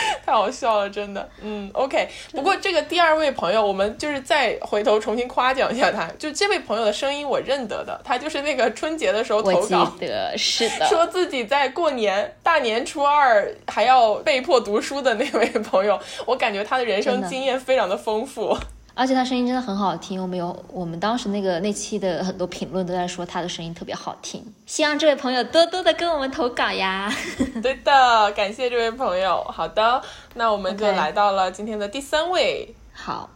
[0.24, 1.28] 太好笑了，真的。
[1.42, 2.08] 嗯，OK。
[2.32, 6.06] 不过这个第二位朋友，我们就是再回头重新夸奖一下他。
[6.18, 15.98] 就这位朋友的声音我认得的，他就是那个春节的时候投稿，的是的， 说自己在过年大年初二还要被迫读书的那位朋友。
[16.26, 18.56] 我感觉他的人生经验非常的丰富。
[18.98, 27.12] 而且他声音真的很好听，我们有我们当时那个那期的很多评论都在说他的声音特别好听，希望这位朋友多多的跟我们投稿呀。
[27.62, 29.44] 对的，感谢这位朋友。
[29.44, 30.00] 好的，
[30.32, 32.74] 那我们就来到了今天的第三位。
[32.94, 33.28] 好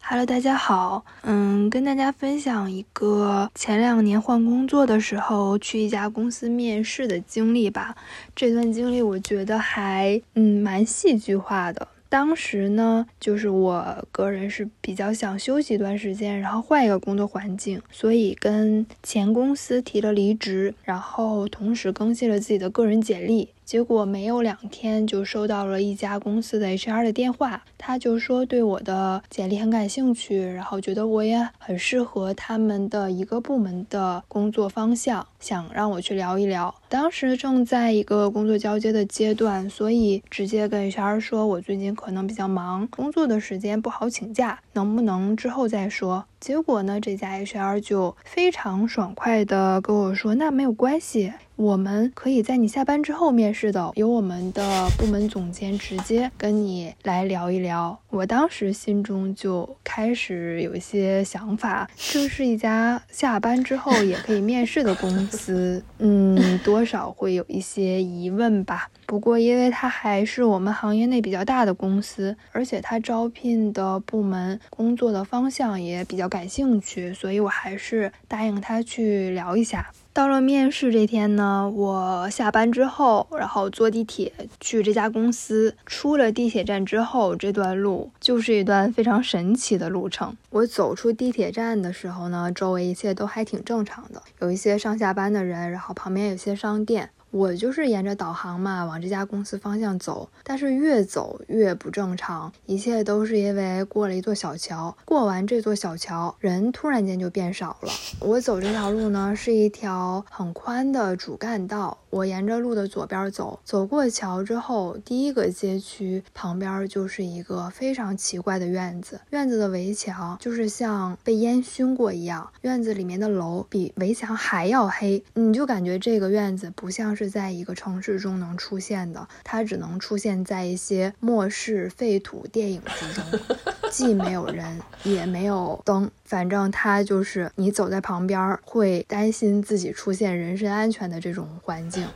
[0.00, 7.94] ，Hello，大家好，嗯，跟大家分享一个前两年换工作的时候去一家公司面试的经历吧。
[8.34, 11.88] 这段经历我觉得还嗯蛮戏剧化的。
[12.14, 23.48] 当时呢，就是我个人是比较想休息一段时间，然后换一个工作环境，所以跟前公司提了离职，然后同时更新了自己的个人简历。
[23.64, 36.74] 结果没有两天，就收到了一家公司的 HR 的电话，他就说对我的简历很感兴趣，然后觉得我也很适合他们的一个部门的工作方向，想让我去聊一聊。
[36.88, 46.26] 当时正在一个工作交接的阶段，所以直接跟 HR 说，我最近可能比较忙，工作的时间不好请假，能不能之后再说？
[46.44, 51.32] 结果呢，这家 HR 就非常爽快的跟我说，那没有关系。
[51.56, 57.96] 我们可以在你下班之后面试的，由我们的部门总监直接跟你来聊一聊。
[58.10, 68.90] 我当时心中就开始有一些想法，这是一家下班之后也可以面试的公司，嗯，多少会有一些疑问吧。
[69.06, 79.92] 不过，因为它还是我们行业内比较大的公司，而且它招聘的部门工作的方向也比较感兴趣，所以我还是答应他去聊一下。
[80.12, 85.76] 到了面试这天呢，我下班之后，然后坐地铁去这家公司。
[85.86, 90.36] 出了地铁站之后，这段路就是一段非常神奇的路程。
[90.50, 97.10] 我走出地铁站的时候呢，周围一切都还挺正常的，有一些上下班的人，然后旁边有些商店。
[97.34, 107.90] 我就是沿着导航嘛，往这家公司方向走，但是越走越不正常，一切都是因为过了一座小桥，过完这座小桥，人突然间就变少了。
[108.20, 111.98] 我走这条路呢，是一条很宽的主干道。
[112.10, 119.20] 我沿着路的左边走，走过桥之后，第一个街区旁边就是一个非常奇怪的院子。
[119.30, 133.24] 院子的围墙就是像被烟熏过一样，院子里面的楼比围墙还要黑，你就感觉这个院子不像是是在一个城市中能出现的，它只能出现在一些末世废土电影之中，
[133.90, 136.10] 既没有人，也没有灯。
[136.24, 142.06] 反正它就是你走在旁边会担心自己出现人身安全的这种环境，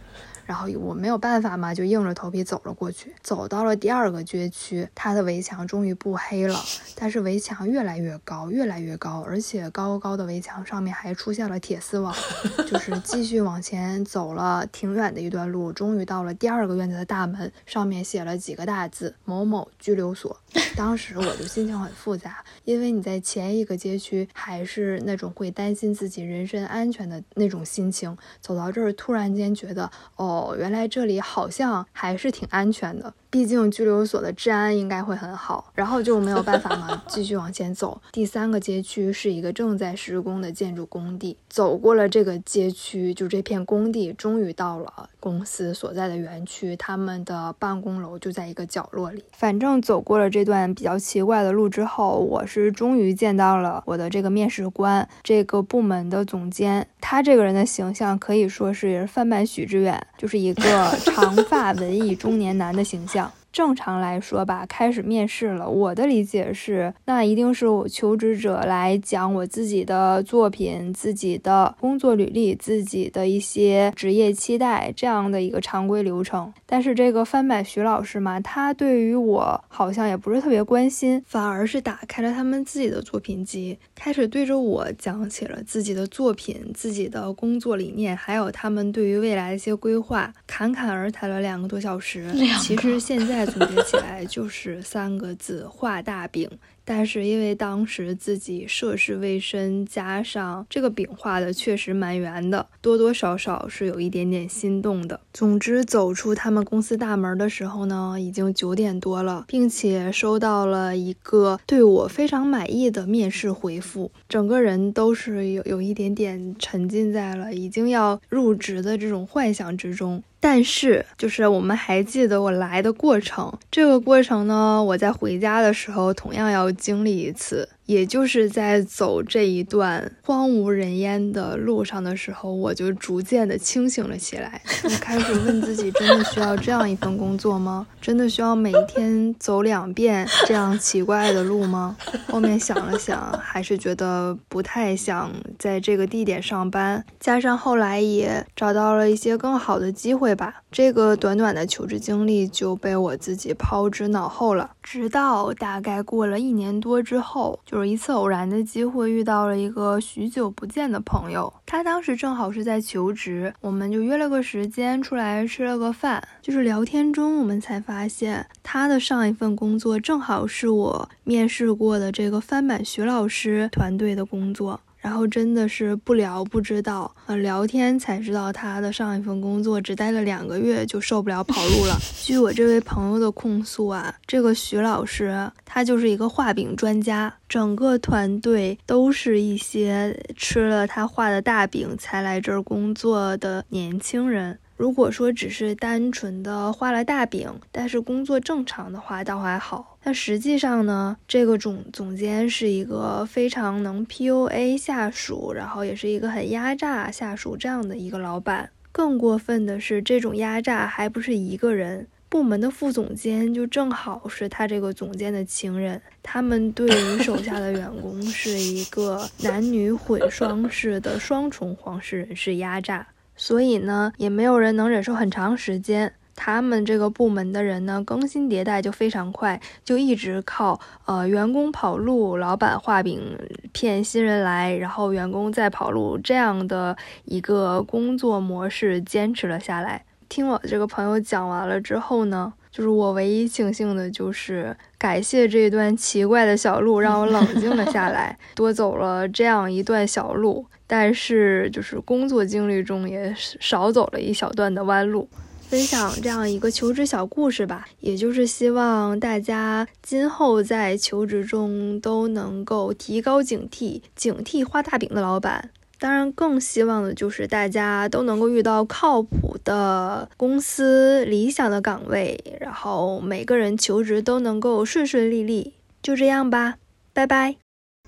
[0.48, 3.14] 然后我没有办法嘛，就硬着头皮走了过去。
[3.22, 6.58] 走到了第二个街区，它的围墙终于不黑了，
[6.94, 12.14] 但是围墙越来越高，越来越高，而且高高的围墙上面还出现了铁丝网。
[12.66, 20.38] 就是继续往前走了挺远的一段路，终于到了第二个院子的大门，上面写了几个大字“某某拘留所”。
[20.76, 33.12] 当时我就心情很复杂，因为你在前一个街区还是那种会担心自己人身安全的那种心情，走到这儿突然间觉得，哦，原来这里好像还是挺安全的。
[33.30, 38.00] 毕竟拘留所的治安应该会很好，然后就没有办法嘛，继续往前走。
[38.10, 49.22] 第三个街区是一个正在施工的建筑工地，走过了这个街区，就这片工地，终于到了公司所在的园区，他们的办公楼就在一个角落里。
[49.32, 56.86] 反正走过了这段比较奇怪的路之后，我是终于见到了我的这个面试官，这个部门的总监。
[56.98, 60.62] 他这个人的形象可以说是翻版许志远，就是一个
[61.04, 63.30] 长发文艺中年男的形象。
[63.58, 65.68] 正常来说吧，开始面试了。
[65.68, 76.52] 我的理解是，那一定是我求职者来讲我自己的作品、自己的工作履历、自己的一些职业期待这样的一个常规流程。
[76.66, 92.32] 但是这个翻版徐老师嘛，他对于我好像也不是特别关心，反而是打开了他们自己的作品集，开始对着我讲起了自己的作品、自己的工作理念，还有他们对于未来的一些规划，侃侃而谈了两个多小时。
[92.60, 93.47] 其实现在。
[93.50, 96.48] 总结起来就是三个字：画大饼。
[96.84, 105.20] 但是因为当时自己涉世未深，加上这个饼画的确实蛮圆的，多多少少是有一点点心动的。
[105.34, 120.22] 总之，走出他们公司大门的时候呢，已经九点多了，并且收到了一个对我非常满意的面试回复，整个人都是有有一点点沉浸在了已经要入职的这种幻想之中。
[120.40, 127.68] 但是，就是我们还记得我来的过程，这个过程呢，我在回家的时候同样要经历一次。
[127.88, 134.60] 也就是在走这一段荒无人烟的路上的时候，我就逐渐的清醒了起来。
[134.84, 137.86] 我开始问自己：真的需要这样一份工作吗？
[137.98, 141.96] 真的需要每一天走两遍这样奇怪的路吗？
[142.26, 147.02] 后面想了想，还是觉得不太想在这个地点上班。
[147.18, 154.72] 加上后来也找到了一些更好的机会吧，这个短短的求职经历就被我自己抛之脑后了。
[154.82, 157.77] 直到大概过了一年多之后，就。
[157.78, 166.20] 有一次偶然的机会遇到了一个许久不见的朋友，他当时正好是在求职，我们就约了个时间出来吃了个饭。
[166.42, 174.80] 就是聊天中，我们才发现他的上一份工作正好是我面试过的这个翻版徐老师团队的工作。
[175.00, 181.96] 然后真的是不聊不知道，呃，聊天才知道他的上一份工作只待了两个月就受不了跑路了。
[182.22, 194.58] 据我这位朋友的控诉啊，这个徐老师他就是一个画饼专家，整个团队都是一些吃了他画的大饼才来这儿工作的年轻人。
[194.78, 199.98] 如果说只是单纯的画了大饼，但是工作正常的话，倒还好。
[200.00, 208.70] 但实际上呢，这个总总监是一个非常能 PUA 下属，然后也是一个很压榨下属这样的一个老板。
[208.92, 216.00] 更过分的是，这种压榨还不是一个人，部门的副总监就正好是他这个总监的情人。
[216.22, 223.04] 他们对于手下的员工是一个男女混双式的双重皇室人士压榨。
[223.38, 226.12] 所以呢，也没有人能忍受很长时间。
[226.40, 233.36] 他们这个部门的人呢，更新迭代就非常快，就一直靠呃员工跑路，老板画饼
[233.72, 240.04] 骗新人来，然后员工再跑路这样的一个工作模式坚持了下来。
[240.28, 250.66] 听我这个朋友讲完了之后呢，就是我唯一庆幸的就是感谢这段奇怪的小路，让我冷 静了下来，多走了这样一段小路。
[250.88, 255.28] 但是，就是工作经历中也少走了一小段的弯路，
[255.60, 257.86] 分享这样一个求职小故事吧。
[258.00, 265.70] 也就是希望大家今后在求职中都能够提高警惕，警惕画大饼的老板。
[265.98, 275.74] 当然，更希望的就是大家都能够遇到靠谱的公司、理想的岗位，然后每个人求职都能够顺顺利利。
[276.00, 276.76] 就这样吧，
[277.12, 277.56] 拜拜，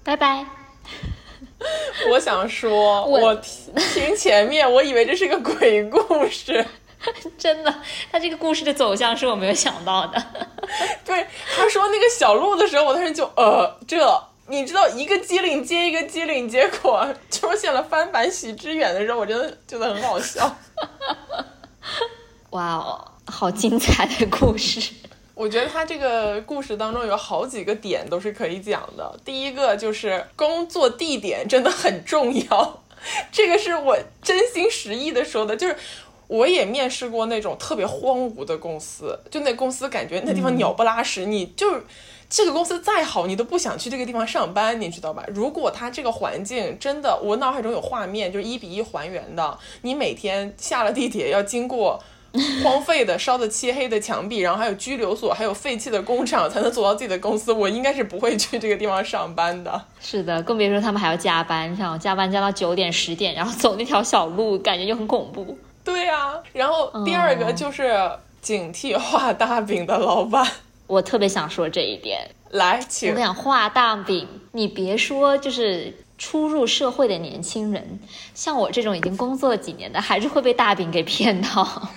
[0.05, 0.47] 拜拜。
[2.11, 6.65] 我想说， 我听听前面，我以为这是个鬼故事，
[7.37, 7.75] 真的，
[8.13, 10.25] 他这个故事的走向是我没有想到的。
[11.05, 11.27] 对，
[11.57, 13.99] 他说那个小鹿的时候，我当时就呃，这
[14.51, 20.57] 你知道一个机灵接一个机灵，结果 出现了翻版许知远的时候，我真的觉得很好笑。
[22.51, 24.93] 哇哦，好精彩的故事！
[25.35, 29.19] 我觉得他这个故事当中有好几个点都是可以讲的。
[29.25, 32.83] 第一个就是工作地点真的很重要，
[33.31, 35.77] 这个是我真心实意的说的，就是。
[36.27, 41.83] 我也面试过那种特别荒芜的公司，就那公司感觉那地方鸟不拉屎，你就
[42.31, 45.25] 这个公司再好，你都不想去这个地方上班，你知道吧？
[45.35, 52.01] 如果它这个环境真的，我脑海中有画面，就是一比一还原的，你每天下了地铁要经过
[52.63, 59.83] 荒废的、烧的漆黑的墙壁，然后还有拘留所，还有废弃的工厂，才能走到自己的公司，我应该是不会去这个地方上班的。
[60.01, 65.59] 是的，更别说他们还要加班，像加班加到九点、十点，然后走那条小路，感觉就很恐怖。
[65.83, 67.93] 对呀，然后第二个就是
[68.41, 70.47] 警惕画大饼的老板。
[70.91, 73.15] 我特别想说这一点，来，请。
[73.15, 78.01] 我想画大饼，你别说，就是初入社会的年轻人，
[78.35, 81.89] 像我这种已经工作了几年的，还是会被大饼给骗到。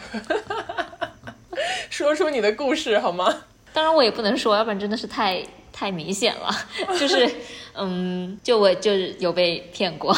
[1.90, 3.36] 说出你的故事好吗？
[3.74, 5.44] 当然我也不能说，要不然真的是太
[5.74, 6.50] 太明显了。
[6.98, 7.30] 就是，
[7.74, 10.16] 嗯，就我就是有被骗过，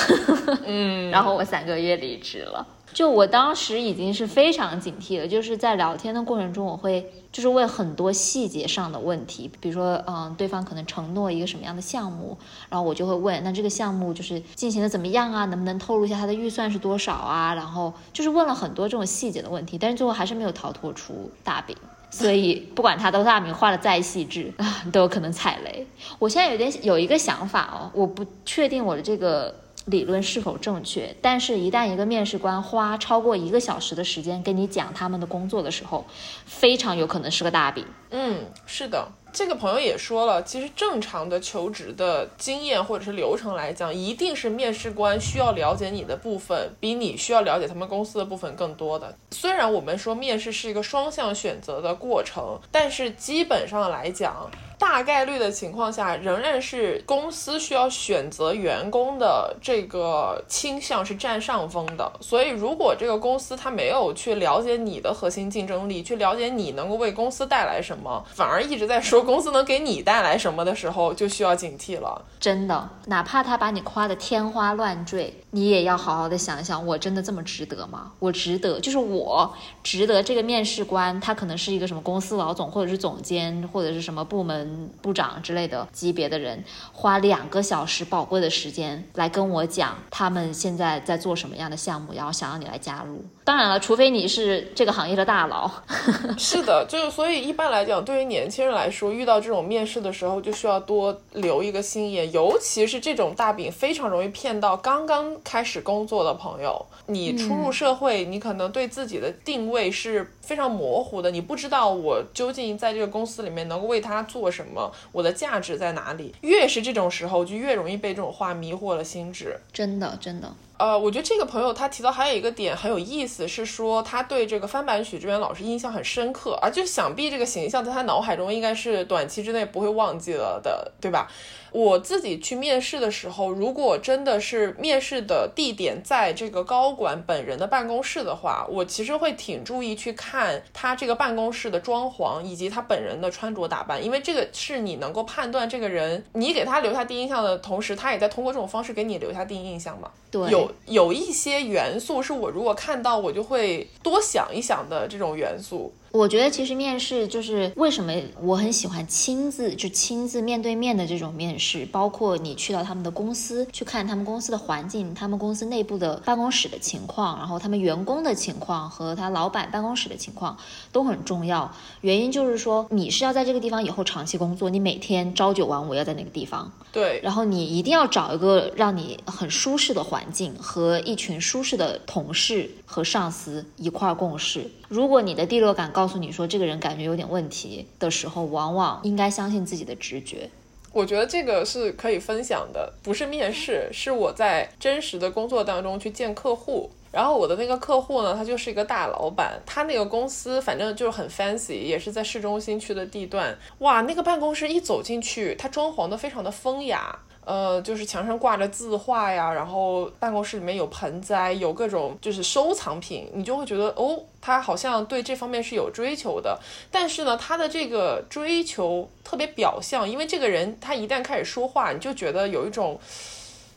[0.66, 2.68] 嗯， 然后我三个月离职了。
[2.94, 12.38] 就我当时已经是非常警惕了，就是在聊天的过程中，我会就是问很多细节上的问题，比如说，嗯，对方可能承诺一个什么样的项目，
[12.70, 15.44] 然后我就会问，那这个项目就是进行的怎么样啊？
[15.48, 17.54] 能不能透露一下他的预算是多少啊？
[17.54, 21.76] 然后就是问了很多这种细节的问题，但是最后还是没有逃脱出大饼，
[22.18, 25.86] 所以不管他的大饼画的再细致啊， 都有可能踩雷。
[26.20, 29.54] 我现在有点有一个想法哦，我不确定我的这个。
[29.86, 31.16] 理论是否正确？
[31.22, 36.04] 但是，一旦一个面试官花超过一个小时的时间跟你讲他们的工作的时候，
[36.48, 37.86] 非常有可能是个大饼。
[38.10, 39.08] 嗯，是的。
[39.36, 49.14] 这个朋友也说了，其实正常的求职的经验或者是流程来讲，一定是面试官需要了解你的部分，比你需要了解他们公司的部分更多的。
[49.32, 62.12] 虽然我们说面试是一个双向选择的过程，但是基本上来讲，大概率的情况下，仍然是公司需要选择员工的这个倾向是占上风的。
[62.22, 69.26] 所以，如果这个公司他没有去了解你的核心竞争力，去了解你能够为公司带来什么，反而一直在说。
[69.26, 72.24] 公司能给你带来什么的时候，就需要警惕了。
[72.40, 78.12] 真的，哪怕他把你夸的天花乱坠，你也要好好的想想，我真的这么值得吗？
[78.20, 79.52] 我值得，就是我
[79.82, 84.65] 值得这个面试官，他可能是一个什么公司老总，或者是总监，或者是什么部门
[85.02, 93.24] 部长之类的级别的人，花两个小时宝贵的时间来跟我讲他们现在在做什么样的项目，然后想要你来加入。
[93.46, 95.72] 当然了，除非你是这个行业的大佬。
[96.36, 99.06] 是的，就是所以一般来讲，对于年轻人来说。
[99.12, 106.84] 遇到这种面试的时候，就需要多留一个心眼，尤其是这种大饼非常容易骗到刚刚开始工作的朋友。
[107.06, 116.34] 你初入社会，你可能对自己的定位是非常模糊的，你不知道我究竟在这个公司里面能够为他做什么，我的价值在哪里。
[116.42, 119.56] 越是这种时候，就越容易被这种话迷惑了心智。
[119.72, 120.52] 真的，真的。
[120.78, 131.32] 呃，我觉得这个朋友他提到还有一个点很有意思，是说他对这个翻版许志远老师印象很深刻，而就想必这个形象在他脑海中应该是短期之内不会忘记了的，对吧？
[131.76, 150.10] 我自己去面试的时候，如果真的是面试的地点在这个高管本人的办公室的话，我其实会挺注意去看他这个办公室的装潢以及他本人的穿着打扮，因为这个是你能够判断这个人，你给他留下第一印象的同时，他也在通过这种方式给你留下第一印象嘛。
[150.32, 155.94] 对，有有一些元素是我如果看到我就会多想一想的这种元素。
[156.16, 170.58] 我觉得其实面试就是为什么我很喜欢亲自就亲自面对面的这种面试，包括你去到他们的公司去看他们公司的环境，他们公司内部的办公室的情况，然后他们员工的情况和他老板办公室的情况
[170.94, 171.70] 都很重要。
[172.00, 176.72] 原因就是说你是要在这个地方以后长期工作，你每天朝九晚五要在那个地方。
[176.94, 184.72] 对，然后你一定要找一个让你很舒适的环境和一群舒适的同事和上司一块儿共事。
[184.88, 190.50] 如果你的第六感告诉你说这个人感觉有点问题的时候，往往应该相信自己的直觉。
[190.94, 196.90] 我觉得这个是可以分享的，不是面试，是我在真实的工作当中去见客户。
[197.12, 203.58] 然后我的那个客户呢，他就是一个大老板，他那个公司反正就是很 fancy，也是在市中心区的地段。
[203.80, 216.60] 哇，那个办公室一走进去，他装潢的非常的风雅，呃，就是墙上挂着字画呀，然后办公室里面有盆栽，有各种就是收藏品，你就会觉得哦，他好像对这方面是有追求的。
[216.92, 223.00] 但是呢，他的这个追求特别表象，因为这个人他一旦开始说话，你就觉得有一种。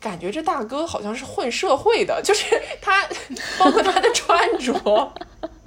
[0.01, 2.45] 感觉这大哥好像是混社会的，就是
[2.81, 3.05] 他，
[3.59, 4.73] 包括他的穿着，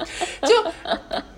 [0.43, 0.72] 就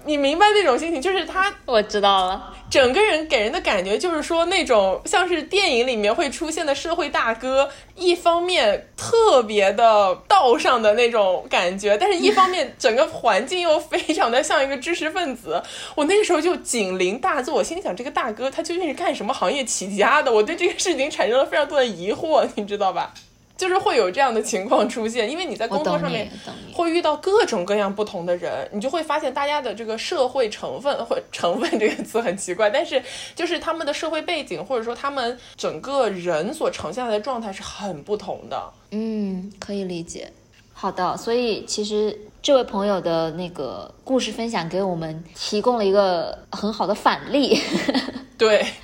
[0.05, 2.53] 你明白那种心情，就是他我知道了。
[2.69, 15.61] 整个人给人的感觉就是说，那种像是电影里面会出现的社会大哥，一方面特别的道上的那种感觉，但是一方面整个环境又非常的像一个知识分子。
[15.95, 20.31] 我那个时候就警铃大作，我心里想，这个大哥他究竟是干什么行业起家的？
[20.31, 23.13] 我对这个事情产生了非常多的疑惑，你知道吧？
[23.55, 26.29] 就是会有这样的情况出现，因为你在工作上面
[26.73, 33.01] 会遇到各种各样不同的人，你就会发现大家的这个社会成分或成分这个词很奇怪，但是
[33.35, 38.73] 就是他们的社会背景或者说他们整个人所呈现的状态是很不同的。
[38.91, 40.31] 嗯，可以理解。
[40.73, 47.61] 好的，所以其实这位朋友的那个故事分享给我们提供了一个很好的反例。
[48.37, 48.65] 对。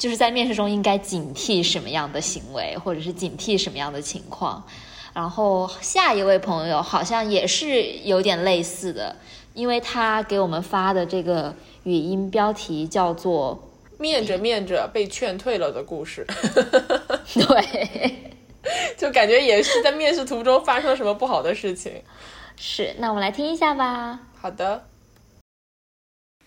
[0.00, 4.64] 就是在面试中应该警惕什么样的行为，或者是警惕什么样的情况。
[5.12, 9.14] 然后下一位朋友好像也是有点类似的，
[9.52, 13.70] 因为他给我们发的这个语音标题叫做
[14.00, 16.26] “面着面着被劝退了的故事”。
[17.34, 18.32] 对，
[18.96, 21.92] 就感觉也是在面试途中发生了什么不好的事情。
[22.56, 24.20] 是，那我们来听一下吧。
[24.40, 24.84] 好的。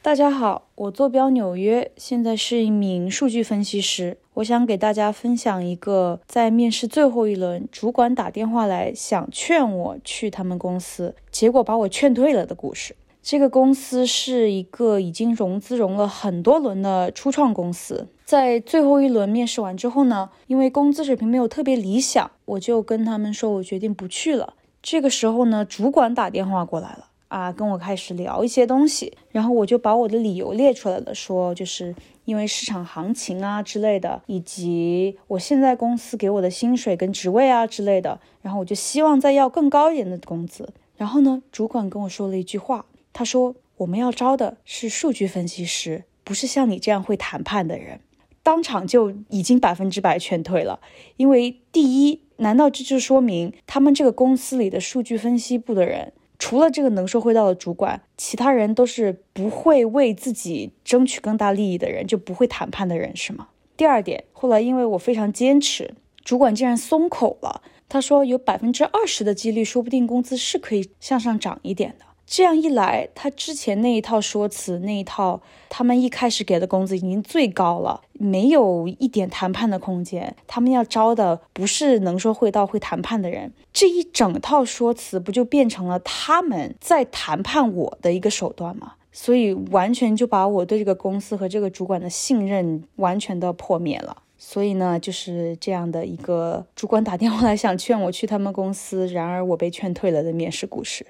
[0.04, 4.18] 大家好，我坐标纽约，现在是一名数据分析师。
[4.34, 12.98] 我想给大家分享一个在面试最后一轮，主管打电话来想劝我去他们公司，结果把我劝退了的故事。
[13.22, 24.56] 这个公司是一个已经融资融了很多轮的初创公司，在最后一轮面试完之后呢，因为工资水平没有特别理想，我就跟他们说我决定不去了。
[24.82, 27.06] 这个时候呢，主管打电话过来了。
[27.34, 40.72] 啊，跟我开始聊一些东西，然后我就把我的理由列出来了，说就是因为市场行情啊之类的，以及我现在公司给我的薪水跟职位啊之类的，然后我就希望再要更高一点的工资。
[40.96, 48.00] 然后呢，主管跟我说了一句话，他说我们要招的是数据分析师，不是像你这样会谈判的人。
[48.44, 50.80] 当场就已经百分之百劝退了，
[51.18, 56.14] 因为第一，难道这就说明他们这个公司里的数据分析部的人？
[56.46, 63.48] 除了这个能说会道的主管，其他人都是不会为自己争取更大利益的人，就不会谈判的人，是吗？
[63.78, 72.04] 第二点，后来因为我非常坚持，主管竟然松口了，他说有百分之二十的几率，说不定工资是可以向上涨一点的。
[72.36, 80.36] 这样一来，他之前那一套说辞，那一套他们一开始给的工资已经最高了，没有一点谈判的空间。
[80.48, 88.94] 他们要招的不是能说会道、会谈判的人，这一整套说辞不就变成了他们在谈判我的一个手段吗？
[89.12, 94.24] 所以完全就把我对这个公司和这个主管的信任完全的破灭了。
[94.40, 101.06] 所以呢，就是这样的一个主管打电话来想劝我去他们公司，然而我被劝退了的面试故事。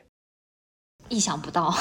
[1.09, 1.73] 意想不到，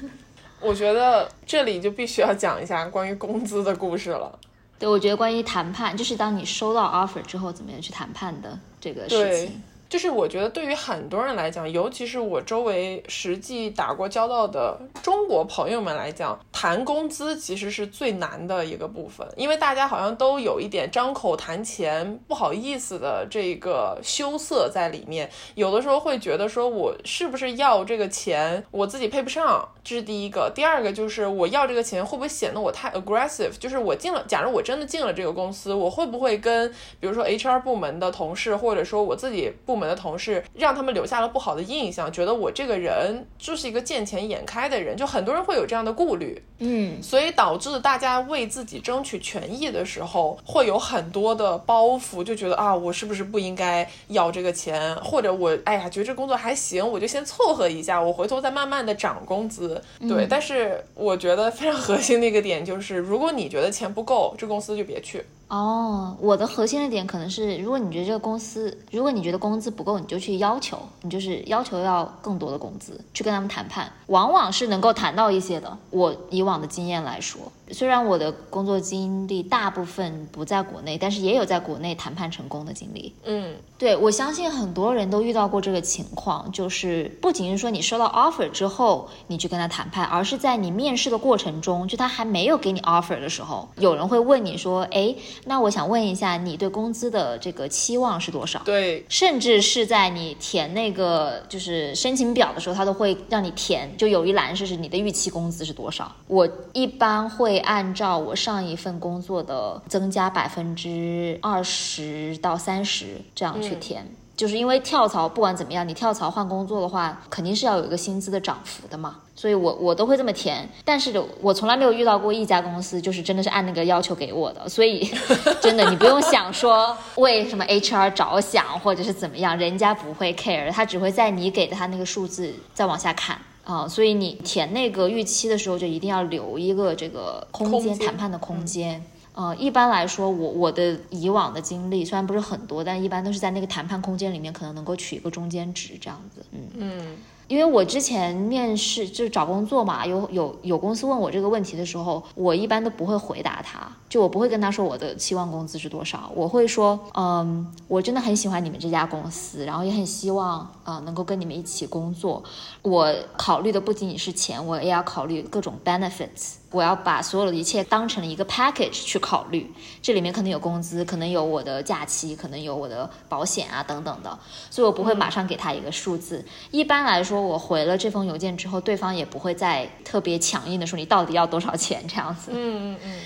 [0.60, 4.38] 我觉得这里就必须要讲一下关于工资的故事了。
[4.78, 9.62] 对，我觉得关于谈判，就是当你收到 offer 之后，怎么样去谈判的这个事情。
[9.88, 36.68] 就是我觉得对于很多人来讲，尤其是我周围实际打过交道的中国朋友们来讲，谈工资其实是最难的一个部分，因为大家好像都有一点张口谈钱不好意思的这个羞涩在里面，有的时候会觉得说我是不是要这个钱，我自己配不上，这是第一个；第二个就是我要这个钱会不会显得我太 aggressive，就是我进了，假如我真的进了这个公司，我会不会跟
[36.98, 60.26] 比如说 HR 部门的同事，或者说我自己部门的同事，让他们留下了不好的印象，觉得我这个人就是一个见钱眼开的人，就很多人会有这样的顾虑，嗯，所以导致大家为自己争取权益的时候，会有很多的包袱，就觉得啊，我是不是不应该要这个钱，或者我哎呀，觉得这工作还行，我就先凑合一下，我回头再慢慢的涨工资，对。
[60.28, 65.24] 但是我觉得非常核心的一个点就是，如果你觉得钱不够，这公司就别去。
[65.48, 75.78] 哦，我的核心的点可能是，如果你觉得这个公司，如果你觉得工资不够，你就去要求，你就是要求要更多的工资，去跟他们谈判，往往是能够谈到一些的。
[75.90, 77.40] 我以往的经验来说。
[77.72, 83.12] 虽然我的工作经历大部分不在国内，但是也有在国内谈判成功的经历。
[83.24, 95.12] 嗯，对，我相信很多人都遇到过这个情况，就是不仅是说你收到 offer 之后你去跟他谈判，而是在你面试的过程中，就他还没有给你 offer 的时候，有人会问你说：“哎，
[95.44, 106.14] 那我想问一下，你对工资的这个期望是多少？”对，甚至是在你填那个就是申请表的时候，他都会让你填，就有一栏是是你的预期工资是多少。
[106.28, 107.55] 我一般会。
[107.58, 119.16] 按照我上一份工作的增加百分之二十到三十这样去填，就是因为跳槽，不管怎么样，你跳槽换工作的话，肯定是要有一个薪资的涨幅的嘛。
[119.38, 124.66] 所以我我都会这么填，但是我从来没有遇到过一家公司就是真的是按那个要求给我的。
[124.66, 125.06] 所以
[125.60, 133.86] 真的你不用想说为什么 HR 着想或者是怎么样，人家不会 care，他只会在你给的他那个数字再往下看啊。
[133.86, 139.04] 所以你填那个预期的时候，就一定要留一个这个空间谈判的空间。
[139.34, 146.42] 呃，一般来说，我我的以往的经历虽然不是很多，但一般都是在那个谈判空间里面，可能能够取一个中间值这样子。
[146.52, 147.16] 嗯嗯。
[147.48, 162.42] 因为我之前面试就是找工作嘛，有有有公司问我这个问题的时候，我一般都不会回答他，就我不会跟他说我的期望工资是多少，我会说，嗯，我真的很喜欢你们这家公司，然后也很希望，啊，能够跟你们一起工作。
[162.82, 166.54] 我考虑的不仅仅是钱，我也要考虑各种 benefits。
[166.70, 174.38] 我要把所有的一切当成了一个 package 去考虑，这里面可能有工资，可能有我的假期，可能有我的保险啊等等的，
[174.70, 176.44] 所以我不会马上给他一个数字。
[176.70, 182.50] 一般来说，我回了这封邮件之后，对方也不会再特别强硬的说你到底要多少钱这样子。
[182.52, 183.20] 嗯嗯嗯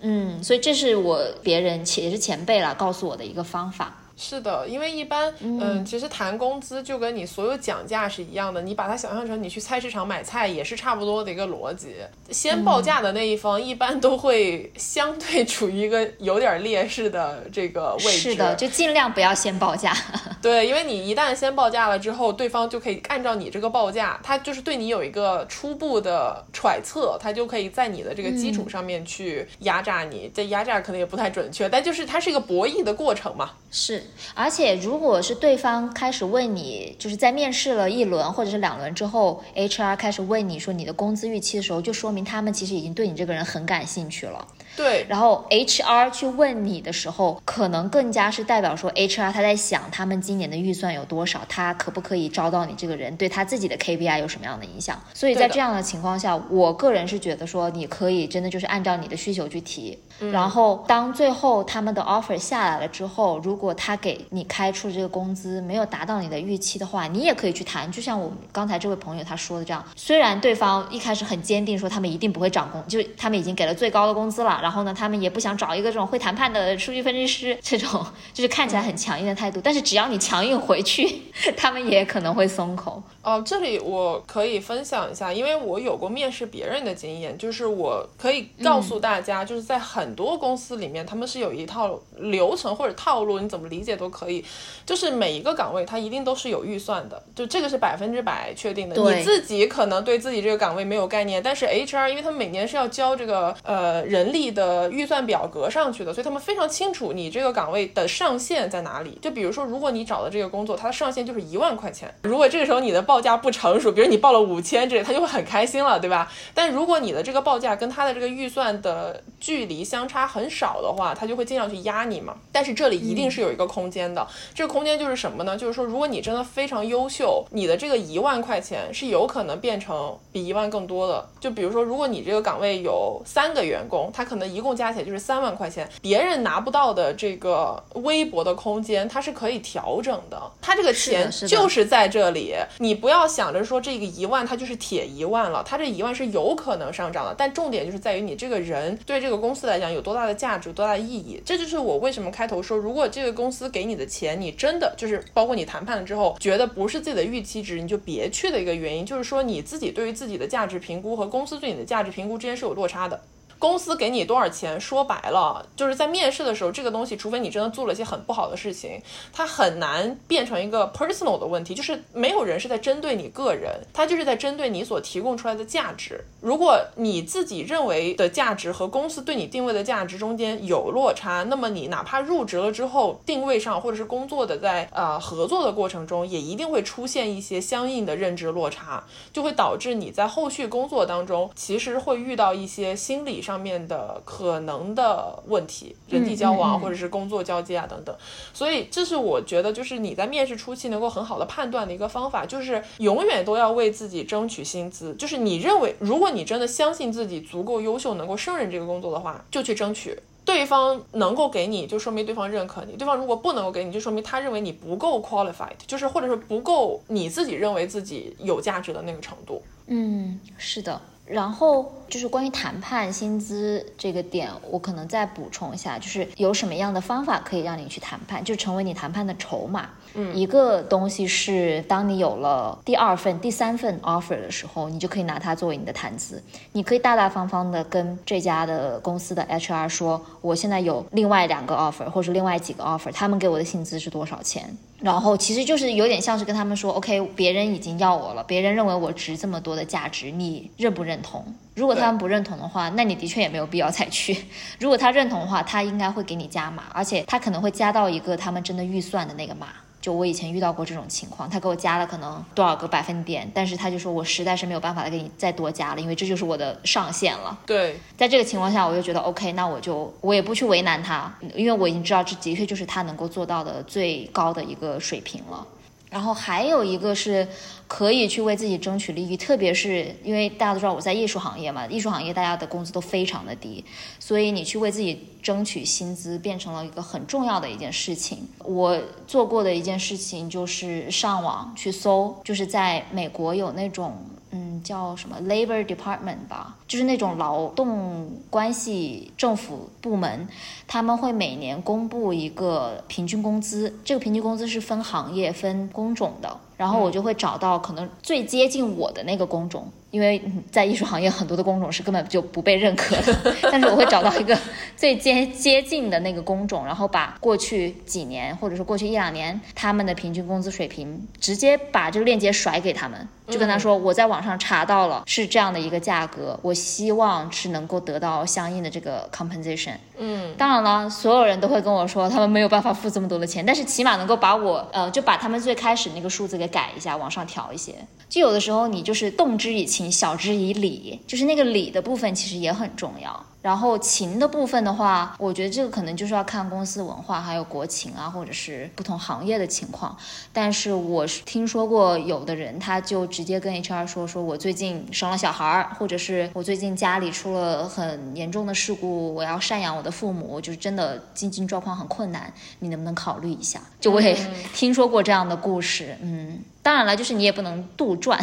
[0.00, 3.94] 嗯，所以这是我别人也是前辈了告诉我的一个方法。
[4.20, 11.94] 是的，因为一般，嗯，其实谈工资就跟你所有讲价是一样的，你把它想象成你去菜市场买菜也是差不多的一个逻辑。
[12.30, 18.10] 先报价的那一方一般都会相对处于一个有点劣势的这个位置。
[18.10, 19.96] 是的，就尽量不要先报价。
[20.42, 30.28] 对，因为你一旦先报价了之后，对方就可以按照你这个报价，他就是对你有一个初步的揣测，他就可以在你的这个基础上面去压榨你。
[30.34, 33.52] 这压榨可能也不太准确，但就是它是一个博弈的过程嘛。
[33.70, 34.02] 是。
[34.34, 44.46] 而且，如果是对方开始问你，就是在面试了一轮或者是两轮之后，HR 开始问你说你的工资预期的时候，就说明他们其实已经对你这个人很感兴趣了。
[44.78, 54.96] 对，然后 HR 去问你的时候，可能更加是代表说 HR 他在想他们今年的预算有多少，他可不可以招到你这个人，对他自己的 KPI 有什么样的影响。
[55.12, 59.98] 所以在这样的情况下，我个人是觉得说你可以真的就是按照你的需求去提，
[60.30, 67.90] 然后当最后他们的 offer 下来了之后，如果他给你开出这个工资没有达到你的预期的话，你也可以去谈。
[67.90, 74.67] 就像我们刚才这位朋友他说的这样，虽然对方一开始很坚定说他们一定不会涨工，就是他们已经给了最高的工资了。
[74.68, 78.04] 然后呢，他们也不想找一个这种会谈判的数据分析师，这种
[78.34, 79.58] 就是看起来很强硬的态度。
[79.64, 81.22] 但是只要你强硬回去，
[81.56, 83.02] 他们也可能会松口。
[83.28, 94.44] 哦，这里我可以分享一下，因为我有过面试别人的经验，就是我可以告诉大家，就是在很多公司里面，他们是有一套流程或者套路，你怎么理解都可以。
[94.84, 98.96] 就是每一个岗位，它一定都是有预算的，就这个是百分之百确定的。
[98.96, 104.48] 你自己可能对自己这个岗位没有概念，但是 HR 因为他们每年是要交这个呃人力。
[104.48, 109.18] 的预算表格上去的，所以他们非常清楚你这个岗位的上限在哪里。
[109.20, 112.12] 就比如说，如果你找的这个工作，它的上限就是一万块钱。
[112.22, 116.30] 如果这个时候你的报价不成熟，比如你报了五千，这他就会很开心了，对吧？
[116.54, 122.34] 但如果你的这个报价跟他的这个预算的距离相差很少的话，他就会尽量去压你嘛。
[122.52, 125.56] 但是这里一定是有一个空间的，这个空间就是什么呢？
[125.56, 131.28] 就是说，如果你真的非常优秀，你的这个一万块钱是有可能变成比一万更多的。
[131.40, 140.40] 就比如说，如果你这个岗位有三个员工，他可能一共加起来就是三万块钱，别人拿不到的这个微薄的空间，它是可以调整的。
[140.60, 147.34] 他这个钱就是在这里，你不不要想着说这个一万它就是铁一万了，它这一万是有可能上涨的。
[147.38, 151.40] 但重点就是在于你这个人对这个公司来讲有多大的价值，多大的意义。
[151.42, 163.18] 这就是我为什么开头说，如果这个公司给你的钱，你真的就是包括你谈判了之后觉得不是自己的预期值，你就别去的一个原因，就是说你自己对于自己的价值评估和公司对你的价值评估之间是有落差的。
[163.58, 164.80] 公司给你多少钱？
[164.80, 169.02] 说白了，就是在面试的时候，这个东西，除非你真的做了一些很不好的事情，
[169.32, 171.74] 它很难变成一个 personal 的问题。
[171.74, 176.24] 就是没有人是在针对你个人，他就是在针对你所提供出来的价值。
[176.40, 189.02] 如果你自己认为的价值和公司对你定位的价值中间有落差，那么你哪怕入职了之后，定位上或者是工作的在呃合作的过程中，也一定会出现一些相应的认知落差，
[189.32, 193.42] 就会导致你在后续工作当中，其实会遇到一些心理。
[193.48, 198.14] 上面的可能的问题，人际交往或者是工作交接啊等等，
[198.52, 205.14] 所以这是我觉得就是你在面试初期能够很好的判断的一个方法，就是永远都要为自己争取薪资。
[205.14, 210.14] 就是你认为，如果你真的相信自己足够优秀，能够胜任这个工作的话，就去争取。
[210.44, 219.62] 对方能够给你，就说明对方认可你；对方如果不能够给你，就说明他认为你不够 qualified，就是或者说不够你自己认为自己有价值的那个程度。
[219.86, 221.00] 嗯，是的。
[221.28, 229.90] 然后就是关于谈判薪资这个点，我可能再补充一下，就是有什么样的方法可以让你去谈判，就成为你谈判的筹码。
[230.14, 236.42] 嗯，一个东西是，当你有了第二份、第三份 offer 的时候，你就可以拿它作为你的谈资，
[236.72, 244.76] 你可以大大方方的跟这家的公司的 HR 说，我现在有另外两个 offer，或者另外几个 offer，他们给我的薪资是多少钱。
[245.00, 251.44] 然后其实就是有点像是跟他们说，OK，别人已经要我了，别人认为我值这么多的价值，你认不认同？
[251.76, 254.36] 如果他们不认同的话，那你的确也没有必要再去。
[254.80, 259.68] 如果他认同的话，他应该会给你加码，而且他可能会加到一个他们真的预算的那个码。
[260.00, 267.58] 就我以前遇到过这种情况，他给我加了可能多少个百分点，但是他就说我实在是没有办法再给你再多加了，因为这就是我的上限了。
[267.66, 275.66] 对，在这个情况下，我就觉得 OK，那我就我也不去为难他，因为我已经知道这的确就是他能够做到的最高的一个水平了。
[276.10, 277.46] 然后还有一个是
[277.86, 283.84] 可以去为自己争取利益，特别是因为大家都知道我在艺术行业嘛，艺术行业大家的工资都非常的低，
[284.18, 288.48] 所以你去为自己争取薪资变成了一个很重要的一件事情。
[288.64, 294.16] 我做过的一件事情就是上网去搜，就是在美国有那种。
[294.50, 300.48] 嗯，叫什么 Labor Department 吧，就是那种劳动关系政府部门，
[300.86, 306.56] 他们会每年公布一个平均工资，这个平均工资是分行业、分工种的。
[306.76, 314.56] 然后我就会找到可能最接近我的那个工种，因为在艺术行业很多的工种是根本就不被认可的， 但是我会找到一个
[314.96, 329.96] 最接接近的那个工种，然后把过去几年或者说过去一两年他们的平均工资水平，直接把这个链接甩给他们，就跟他说我在网上查到了是这样的一个价格，我希望是能够得到相应的这个 compensation。
[330.16, 336.68] 嗯，当然了，所有人都会跟我说他们没有办法付这么多的钱，但是起码能够把我呃就把他们最开始那个数字给。
[336.68, 337.94] 改一下，往上调一些。
[338.28, 343.42] 就有的时候你就是动之以情，晓之以理，就是那个理的部分其实也很重要。
[343.60, 350.16] 然后情的部分的话，我觉得这个可能就是要看公司文化，还有国情啊，或者是不同行业的情况。
[350.52, 363.80] 但是我是听说过有的人他就直接跟 HR 说，说我最近生了小孩儿，或者是我最近家里出了很严重的事故，我要赡养我的父母，就是真的经济状况很困难，你能不能考虑一下？
[364.00, 364.38] 就我也
[364.72, 366.60] 听说过这样的故事，嗯。
[366.80, 368.38] 当然了，就是你也不能杜撰。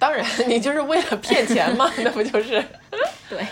[0.00, 2.64] 当然，你就是为了骗钱嘛，那不就是？
[3.30, 3.46] 对。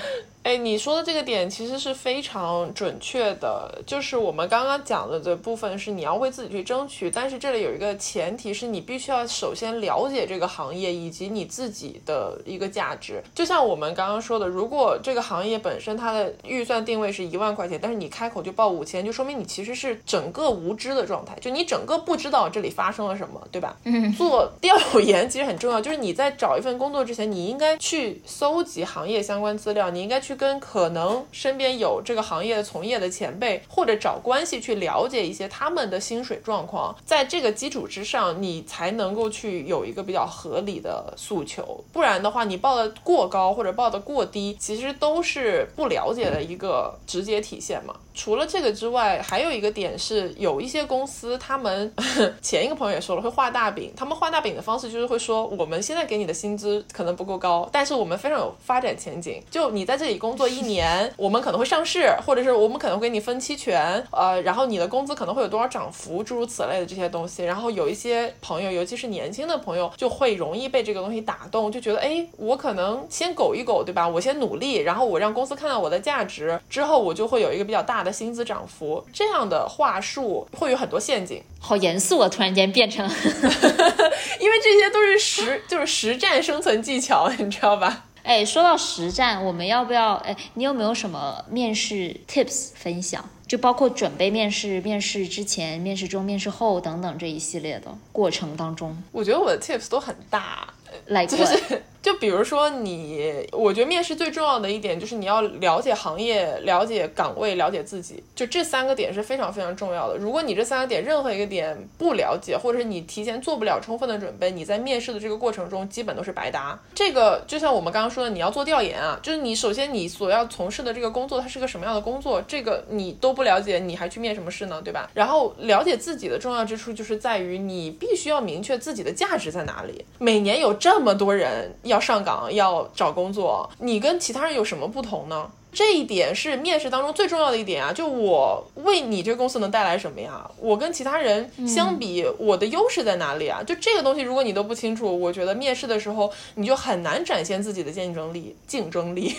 [0.46, 13.20] 哎，你说的这个点其实是非常准确的，就是我们刚刚讲的的部分是你要为自己去争取，但是这里有一个前提是你必须要首先了解这个行业以及你自己的一个价值。
[13.34, 23.76] 就像我们刚刚说的，如果这个行业本身它的预算定位是一万块钱，但是你开口就报五千，就说明你其实是整个无知的状态，就你整个不知道这里发生了什么，对吧？
[23.82, 24.12] 嗯。
[24.12, 30.35] 做调研其实很重要，就是你在找一份工作之前，你应该去搜集行业相关资料，你应该去。
[30.36, 41.84] 跟可能身边有这个行业的从业的前辈，或者找关系去了解一些他们的薪水状况，在这个基础之上，你才能够去有一个比较合理的诉求。
[41.92, 47.94] 不然的话，你报的过高或者报的过低，其实都是不了解的一个直接体现嘛。
[48.14, 51.92] 除了这个之外，还有一个点是，有一些公司，他们
[52.40, 53.92] 前一个朋友也说了，会画大饼。
[53.94, 59.42] 他们画大饼的方式就是会说，我们现在给你的薪资可能不够高，但是我们非常有发展前景。
[59.50, 67.44] 就你在这里工作一年，我们可能会上市，或者是我们可能会给你分期权，呃，然后你的工资可能会有多少涨幅，诸如此类的这些东西。
[67.44, 74.08] 然后有一些朋友，尤其是年轻的朋友，就会容易被这个东西打动，就觉得，哎，我可能先苟一苟，对吧？
[74.08, 78.06] 我先努力，然后我让公司看到我的价值之后，我就会有一个比较大。
[78.06, 82.28] 的薪资涨幅这样的话术会有很多陷阱，好严肃啊！
[82.28, 83.04] 突然间变成，
[84.38, 88.04] 因为这些都是实，就是实战生存技巧，你知道吧？
[88.26, 90.14] 哎，说到实战，我们要不要？
[90.14, 93.24] 哎，你有没有什么面试 tips 分享？
[93.46, 100.66] 就包括准备面试、面试之前、面试中、面试后等等这一系列的过程当中，我觉得我的 tips 都很大，
[101.06, 101.82] 来就是。
[102.06, 110.16] 就比如说你，我觉得面试最重要的一点就是你要了解行业、了解岗位、了解自己，就这三个点是非常非常重要的。
[110.16, 116.78] 如果你这三个点任何一个点不了解，或者是你提前做不了充分的准备，你在面试的这个过程中基本都是白搭。
[116.94, 124.80] 这个就像我们刚刚说的，你要做调研啊，就是你首先你所要从事的这个工作它是个什么样的工作，这个你都不了解，你还去面什么试呢？
[124.80, 125.10] 对吧？
[125.12, 130.04] 然后了解自己的重要之处就是在于你必须要明确自己的价值在哪里。
[130.18, 131.95] 每年有这么多人要。
[131.96, 135.50] 要上岗要找工作，你跟其他人有什么不同呢？
[135.72, 137.92] 这一点是面试当中最重要的一点啊！
[137.92, 140.50] 就我为你这个公司能带来什么呀？
[140.58, 143.62] 我跟其他人相比，我的优势在哪里啊？
[143.62, 148.56] 就这个东西，如果你都不清楚，我觉得面试的时候你就很难展现自己的竞争力。
[148.66, 149.34] 竞争力，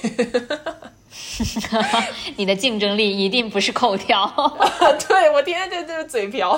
[2.37, 4.31] 你的竞争力一定不是口条。
[5.09, 6.51] 对我天天就是嘴瓢，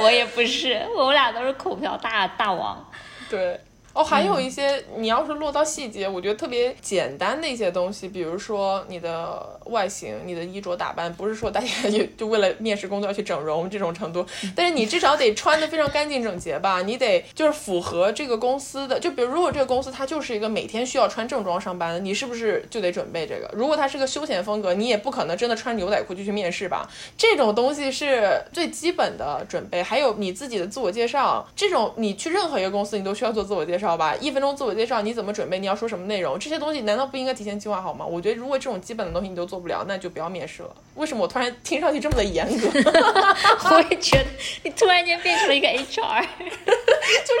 [0.00, 2.88] 我也不是，我们俩都是口瓢大大王。
[3.28, 3.58] 对。
[3.92, 14.24] 哦，还有一些，你要是落到细节，我觉得特别简单的一些东西，比如说你的外形、你的衣着打扮，不是说大家就就为了面试工作要去整容这种程度，
[14.54, 23.50] 但是你至少得穿的非常干净整洁吧，你得就是符合这个公司的，就比如如果这个公司它就是一个每天需要穿正装上班的，你是不是就得准备这个？
[23.52, 26.88] 如果它是个休闲风格，你也不可能真的穿牛仔裤就去面试吧？
[27.18, 33.79] 这种东西是最基本的准备，还有你自己的自我介绍，这种你去任何一个公司，你都需要做自我介绍。
[33.80, 34.14] 知道吧？
[34.20, 35.58] 一分钟自我介绍，你怎么准备？
[35.58, 36.38] 你要说什么内容？
[36.38, 38.06] 这些东西难道不应该提前计划好吗？
[38.06, 40.70] 我觉得如果这种基本的东西你都做不了，那就不要面试了。
[40.94, 42.68] 为什么我突然听上去这么的严格？
[43.72, 44.26] 我也觉得
[44.62, 47.40] 你突然间变成了一个 HR， 就是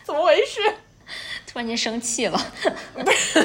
[0.06, 0.60] 怎么回事？
[1.46, 2.40] 突然间生气了？
[2.94, 3.40] 不是，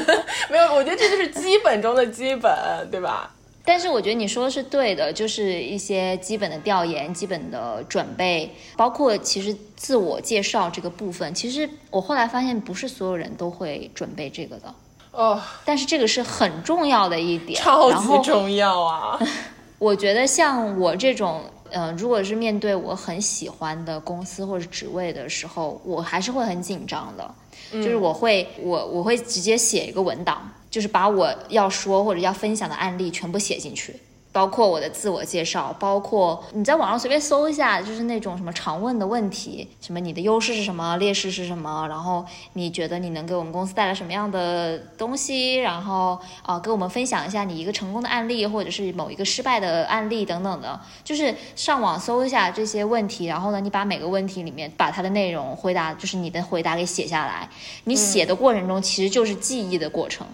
[0.49, 2.51] 没有，我觉得这就是基本中的基本，
[2.89, 3.31] 对吧？
[3.69, 14.73] 但是我觉得你说的是对的，就是一些基本的调研、基本的准备，包括其实自我介绍这个部分，其实我后来发现不是所有人都会准备这个的
[15.11, 15.39] 哦。
[15.63, 19.19] 但是这个是很重要的一点，超级重要啊！
[19.77, 27.35] 我觉得像我这种，嗯，如果是面对我很喜欢的公司或者职位的时候，我还是会很紧张的，
[27.71, 30.51] 就是我会我我会直接写一个文档。
[30.69, 33.95] 就是把我要说或者要分享的案例全部写进去，
[34.31, 57.49] 包括我的自我介绍，包括你在网上随便搜一下，就是那种什么常问的问题，什么你的优势是什么，劣势是什么，然后你觉得你能给我们公司带来什么样的东西，然后啊，给我们分享一下你一个成功的案例，或者是某一个失败的案例等等的，就是上网搜一下这些问题，然后呢，你把每个问题里面把它的内容回答，就是你的回答给写下来，
[57.85, 60.27] 你写的过程中其实就是记忆的过程。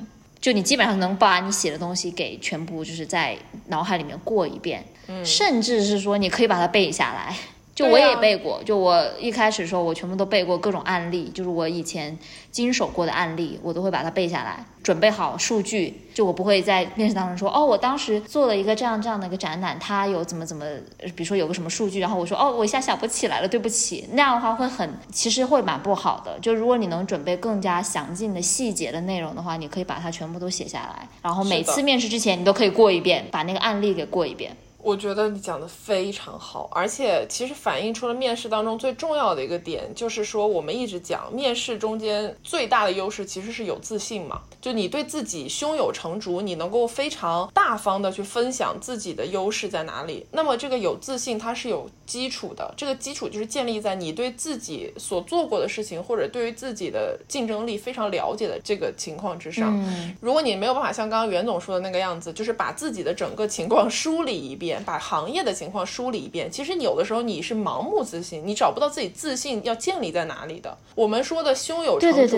[0.46, 3.36] 就你基本上能把你写的东西给全部就是在
[3.70, 7.36] 脑海里面过一遍，嗯甚至是说你可以把它背下来。
[7.76, 12.18] 就我也背过，就我一开始的时候，我全部都背过各种案例，就是我以前
[12.50, 16.02] 经手过的案例，我都会把它背下来，准备好数据。
[16.14, 20.66] 就我不会在面试当中说，哦，我当时做了一个这样这样的一个展览，它有怎么怎么，
[21.18, 24.08] 比如说有个什么数据，然后我说，哦，我一下想不起来了，对不起。
[24.14, 26.40] 那样的话会很，其实会蛮不好的。
[26.40, 34.56] 就如果你能准备更加详尽的细节的内容的话，你可以把它全部都写下来，然后每次面试之前你都可以过一遍，把那个案例给过一遍。
[34.86, 50.24] 我觉得你讲的非常好，而且其实反映出了面试当中最重要的一个点，就是说我们一直讲面试中间最大的优势其实是有自信嘛，就你对自己胸有成竹，你能够非常大方的去分享自己的优势在哪里。
[50.32, 59.76] 那么这个有自信它是有基础的，这个基础就是建立在你对自己所做过的事情或者对于自己的竞争力非常了解的这个情况之上。
[59.76, 64.75] 嗯如果你没有办法像刚刚袁总说的那个样子，就是把自己的整个情况梳理一遍。
[64.84, 70.78] 把行业的情况梳理一遍，其实你有的时候你是盲目自信，你找不到自己自信要建立在哪里的。
[70.96, 72.38] 我们说的胸有成竹，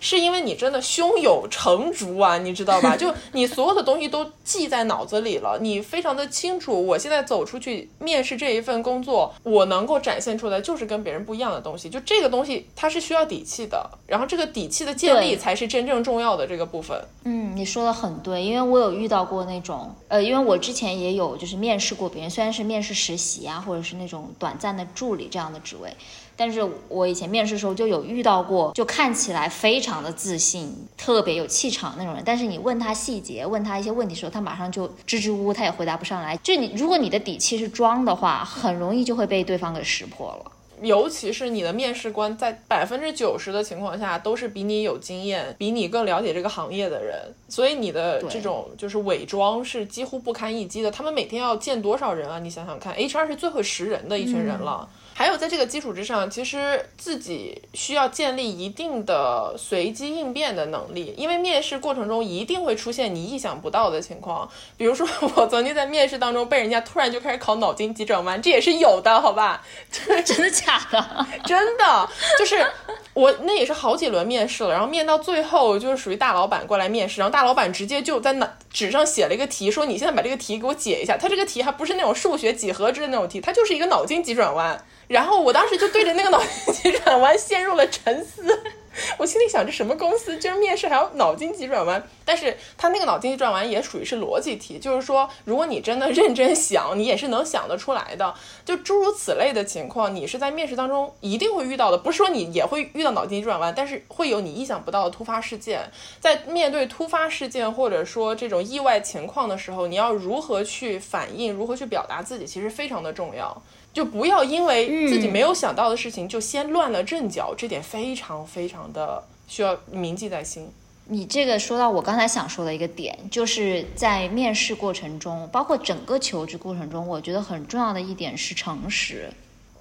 [0.00, 2.96] 是因为你真的胸有成竹啊，你知道吧？
[2.96, 11.88] 就 你所有的东西都记在脑子里了，你非常的清楚，我现在走出去面试这一份工作，我能够展现出来就是跟别人不一样的东西。
[11.88, 17.00] 就这个东西它是需要底气的，然后这个底气的建立才是真正重要的这个部分。
[17.24, 25.90] 嗯，你说的很对，因为我有遇到过那种，呃，因为我之前也有就是面试过别人，虽然是面试实习啊，或者是那种短暂的助理这样的职位，
[26.36, 26.60] 但是
[26.90, 36.36] 我以前面试的时候就有遇到过，就看起来非常的自信，特别有气场那种人，但是你问他细节，问他一些问题的时候，他马上就支支吾吾，他也回答不上来。
[36.42, 40.52] 就你如果你的底气是装的话，很容易就会被对方给识破了。
[40.82, 47.16] 尤其是你的面试官，在百分之九十的情况下都是比你有经验、比你更了解这个行业的人，
[47.48, 50.90] 所以你的这种就是伪装是几乎不堪一击的。
[50.90, 52.38] 他们每天要见多少人啊？
[52.38, 54.88] 你想想看，HR 是最会识人的一群人了。
[55.16, 64.48] 还有，在这个基础之上，其实自己需要建立一定的随机应变的能力，因为面试过程中一定会出现你意想不到的情况。
[64.76, 65.06] 比如说，
[65.36, 69.64] 我曾经在面试当中被人家突然就开始考脑筋急转弯， 这也是有的，好吧？
[69.90, 71.26] 真的假的？
[71.46, 72.66] 真的，就是
[73.12, 81.16] 我那也是好几轮面试了，然后面到最后就是属于大老板过来面试，然后大老板直接就在那纸上写了一个题，说你现在把这个题给我解一下。
[81.16, 84.84] 他这个题还不是那种数学几何之类的那种题，它就是一个脑筋急转弯。
[85.08, 88.42] 然后我当时就对着那个脑筋急转弯陷入了沉思，
[89.18, 92.02] 我心里想，这什么公司，就是面试还要脑筋急转弯？
[92.24, 98.34] 但是他那个脑筋急转弯也属于是逻辑题，就是说，如果你真的认真想，你也是能想得出来的。
[98.64, 101.98] 就诸如此类的情况，你是在面试当中一定会遇到的。
[101.98, 105.90] 不是说你也会遇到脑筋急转弯，但是会有你意想不到的突发事件。
[106.18, 113.60] 在面对突发事件或者说这种意外情况的时候，你要如何去反应，如何去表达自己，其实非常的重要。
[113.94, 120.68] 就不要因为自己没有想到的事情就先乱了阵脚，这点非常非常的需要铭记在心。
[121.06, 129.30] 你这个说到我刚才想说的一个点，就是在面试过程中，包括整个求职过程中，我觉得很重要的一点是诚实。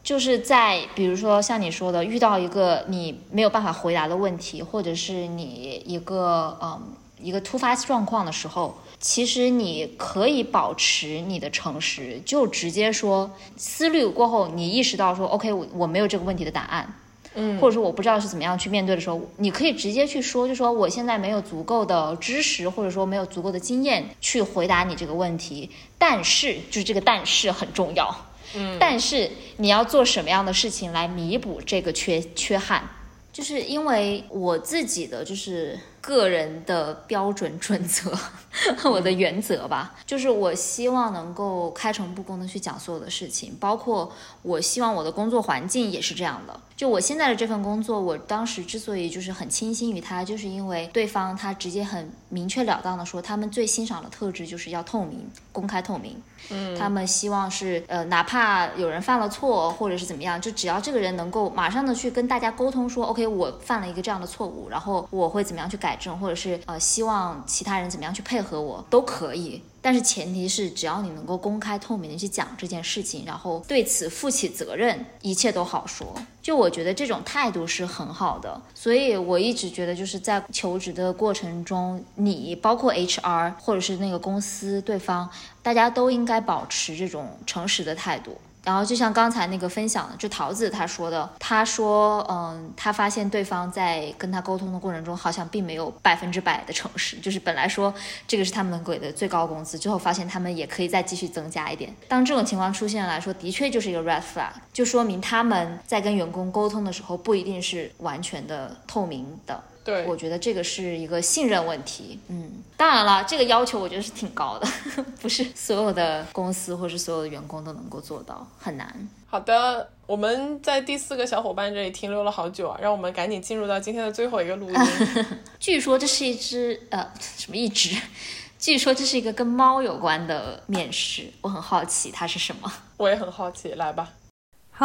[0.04, 6.80] 就是在比如说像你说的，遇到一个你没有办法回答的问题，或者是你一个嗯
[7.20, 8.78] 一个突发状况的时候。
[9.04, 16.96] 其实你可以保持你的诚实，就直接说思虑过后，你意识到说，OK，我我没有这个问题的答案，
[17.36, 25.70] 嗯，或者说我不知道是怎么样去面对的时候，你可以直接去说，就说我现在没有足够的知识，或者说没有足够的经验去回答你这个问题。
[25.98, 28.16] 但是，就是这个但是很重要，
[28.56, 32.90] 嗯，但是你要做什么样的事情来弥补这个缺缺憾？
[33.34, 38.12] 就是因为我自己的就是个人的标准准则，
[38.92, 46.60] 我的原则吧，就是我希望能够开诚布公的去讲所有的事情，包括我希望我的工作环境也是这样的。
[46.84, 56.22] 就我现在的这份工作，我当时之所以就是很倾心于他，就是因为对方他直接很明确了当的说，他们最欣赏的特质就是要透明、公开透明。
[56.50, 69.64] 嗯，他们希望是呃，哪怕有人犯了错或者是怎么样，就只要这个人能够马上的去跟大家沟通说，OK，我犯了一个这样的错误，然后我会怎么样去改正，或者是呃，希望其他人怎么样去配合我都可以。
[69.84, 76.16] 但是前提是，只要你能够公开透明的去讲这件事情，然后对此负起责任，一切都好说。
[76.42, 85.30] 就我觉得这种态度是很好的，所以我一直觉得就是在求职的过程中，你包括 HR 或者是那个公司对方，
[85.62, 88.38] 大家都应该保持这种诚实的态度。
[88.64, 97.94] 然后就像刚才那个分享的，就桃子他说的，他说，嗯，他发现对方在跟他沟通的过程中，好像并没有百分之百的诚实，就是本来说
[98.28, 101.94] 这个是他们给的最高工资，最后发现他们也可以再继续增加一点。
[102.08, 109.62] 当这种情况出现来说，的确就是一个 red flag，就说明他们在跟员工沟通的时候不一定是完全的透明的。
[109.84, 112.20] 对，我觉得这个是一个信任问题。
[112.28, 114.68] 嗯，当然了，这个要求我觉得是挺高的，
[115.22, 119.10] 不是所有的公司或是所有的员工都能够做到，很难。
[119.28, 124.76] 好的，我们在第四个小伙伴这里停留了好久啊，让我们赶紧进入到今天的最后一个录音。
[125.60, 128.00] 据说这是一只呃什么一只？
[128.60, 132.72] 据说这是一个跟猫有关的面试，我很好奇它是什么。
[132.96, 134.10] 我也很好奇，来吧。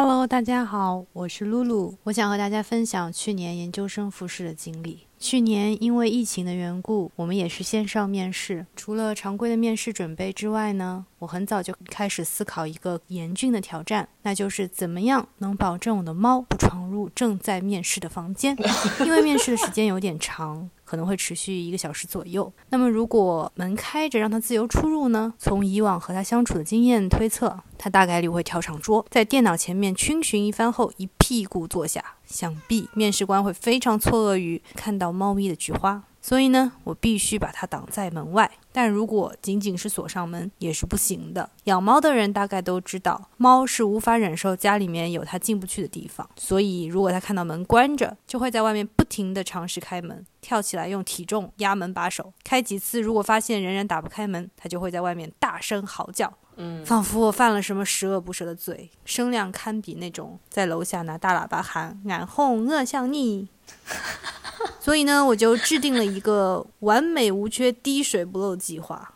[0.00, 1.98] Hello，大家好，我是露露。
[2.04, 5.07] 我想和大家分享去年研究生复试的经历。
[5.18, 8.66] 去年因为疫情的缘故，我们也是线上面试。
[8.76, 18.56] 除了常规的面试准备之外呢，我很早就开始思考一个严峻的挑战，那就是怎么样能保证我的猫不闯入正在面试的房间，
[19.04, 20.70] 因为面试的时间有点长。
[20.88, 22.50] 可能会持续一个小时左右。
[22.70, 25.34] 那么，如果门开着让它自由出入呢？
[25.38, 32.02] 从以往和它相处的经验推测，它大概率会跳上桌，在电脑前面逡巡一番后，一屁股坐下。
[32.24, 36.04] 想必面试官会非常错愕于看到猫咪的菊花。
[36.20, 38.50] 所以呢，我必须把它挡在门外。
[38.72, 41.50] 但如果仅仅是锁上门也是不行的。
[41.64, 46.28] 养猫的人大概都知道，猫是无法忍受家里面有它进不去的地方。
[46.36, 52.32] 所以，如果它看到门关着，就会在外面不停地尝试开门，跳起来用体重压门把手。
[52.44, 63.48] 开几次，如果发现仍然打不开门，它就会在外面大声嚎叫，嗯，仿佛我犯了什么十恶不赦的罪，声量堪比那种在楼下拿大喇叭喊“俺哄我向你”。
[64.80, 69.14] 所以呢，我就制定了一个完美无缺、滴水不漏计划。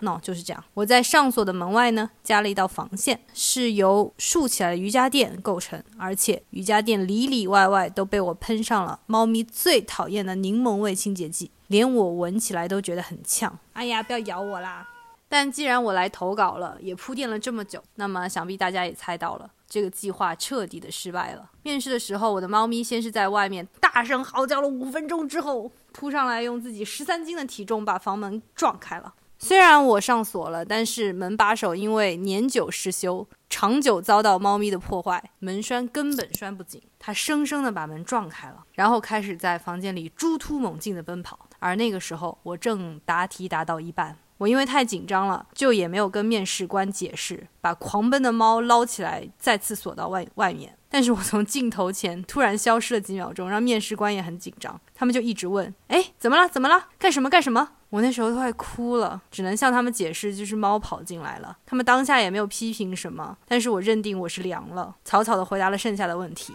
[0.00, 0.62] 喏，就是这样。
[0.74, 13.58] 我在上锁的门外呢，加了一道防线，是由竖起来的瑜伽垫构成，而且瑜伽垫里里外外都被我喷上了猫咪最讨厌的柠檬味清洁剂，连我闻起来都觉得很呛。
[13.72, 14.86] 哎呀，不要咬我啦！
[15.26, 19.50] 但既然我来投稿了，也铺垫了这么久，那么想必大家也猜到了。
[19.68, 21.50] 这个计划彻底的失败了。
[21.62, 29.14] 面试的时候，我的猫咪先是在外面大声嚎叫了五分钟，之后扑上来，用自己十三斤的体重把房门撞开了。
[29.38, 36.80] 虽然我上锁了，但是门把手因为年久失修，长久遭到猫咪的破坏，门栓根本拴不紧。
[36.98, 41.38] 它生生的把门撞开了，然后开始在房间里猪突猛进的奔跑。
[41.58, 44.16] 而那个时候，我正答题答到一半。
[44.38, 50.76] 我因为太紧张了，就也没有跟面试官解释，把狂奔的猫捞起来，再次锁到外外面。
[50.88, 54.80] 但是我从镜头前突然消失了几秒钟，让面试官也很紧张。
[54.94, 56.48] 他们就一直问：“哎，怎么了？
[56.48, 56.88] 怎么了？
[56.98, 57.28] 干什么？
[57.28, 61.56] 干什么？”我那时候都快哭了，只能向他们解释，就是猫跑进来了。
[61.64, 66.52] 他们当下也没有批评什么，但是我认定我是凉了，草草的回答了剩下的问题，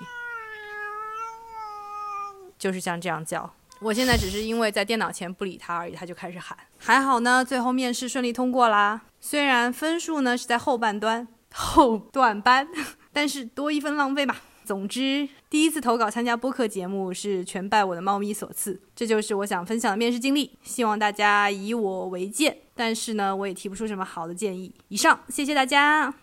[2.57, 3.53] 就是像这样叫。
[3.81, 6.57] 我现在只是因为在电脑前不理他而已，他就开始喊。
[6.77, 9.01] 还好呢，最后面试顺利通过啦。
[9.21, 12.67] 虽然分数呢是在后半段 后段班，
[13.13, 14.35] 但是多一分浪费嘛。
[14.65, 18.79] 总之，第一次投稿参加播客节目是全拜我的猫咪所赐。
[18.95, 22.55] 这就是我想分享的面试经历，希望大家以我为鉴。
[22.75, 24.71] 但是呢，我也提不出什么好的建议。
[24.89, 26.13] 以上，谢谢大家。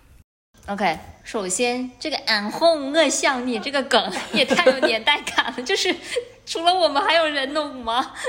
[0.68, 5.94] OK，首先这个“俺红我想你”这个梗 也太有年代感了，就是
[6.44, 8.12] 除了我们还有人懂吗？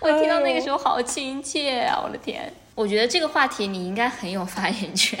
[0.00, 2.00] 我听到那个时候好亲切啊！
[2.04, 5.18] 我的天，我觉得这个话题你应该很有发言权。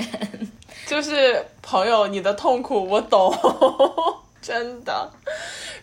[0.86, 3.34] 就是朋友，你的痛苦我懂，
[4.40, 5.10] 真的。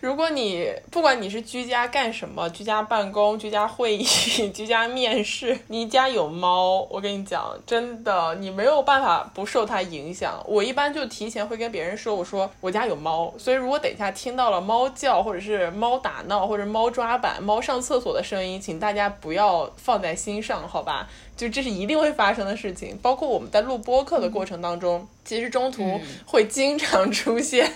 [0.00, 4.04] 如果你不管你是居家干什么，居家办公、居家会议、
[4.52, 10.42] 居家面试，你家有猫，我跟你讲，真的你没有办法不受它影响。
[10.46, 21.08] 我一般就提前会跟别人说，我说我家有猫，所以如果等一下听到了猫叫，或者是猫打闹，或者猫抓板、猫上厕所的声音，请大家不要放在心上，好吧？
[21.36, 27.70] 就这是一定会发生的事情，包括我们在录播客的过程当中，其实中途会经常出现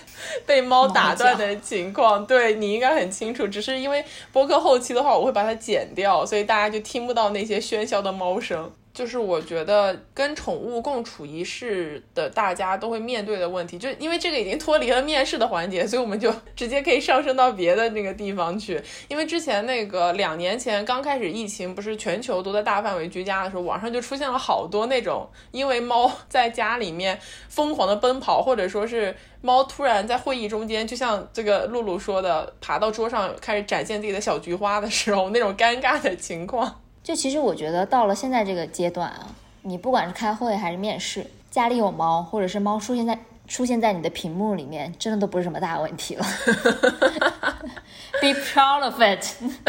[0.45, 3.47] 被猫打断的情况，对你应该很清楚。
[3.47, 8.71] 只是因为播客后期的话，我会把它剪掉，所以大家就听不到那些喧嚣的猫声。
[8.93, 18.81] 就是我觉得跟宠物共处一室的大家都会面对的问题，就因为这个已经脱离了面试的环节，所以我们就 直接可以上升到别的那个地方去。
[19.07, 36.80] 因为之前那个两年前刚开始疫情，不是全球都在大范围居家的时候，网上就出现了好多那种因为猫 在家里面疯狂的奔跑，或者说是猫突然在会议中间，就像这个露露说的，爬到桌上开始展现自己的小菊花的时候，那种尴尬的情况。
[37.11, 39.27] 就其实我觉得到了现在这个阶段啊，
[39.63, 43.19] 你不管是开会还是面试，家里有猫，或者是猫出现在
[43.49, 46.25] 出现在你的屏幕里面，真的都不是什么大问题了。
[48.21, 49.25] Be proud of it，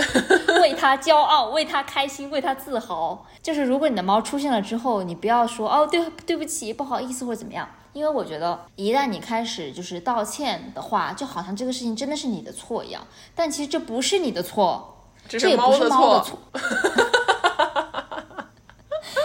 [0.63, 3.27] 为它骄傲，为它开心，为它自豪。
[3.43, 13.05] 就是如果你的猫出现了之后，你不要说哦对对不起，不好意思或者怎么样，因为我觉得一旦你开始就是道歉的话，就好像这个事情真的是你的错一样，
[13.35, 14.92] 但其实这不是你的错，
[15.29, 16.39] 这这也不是猫的错。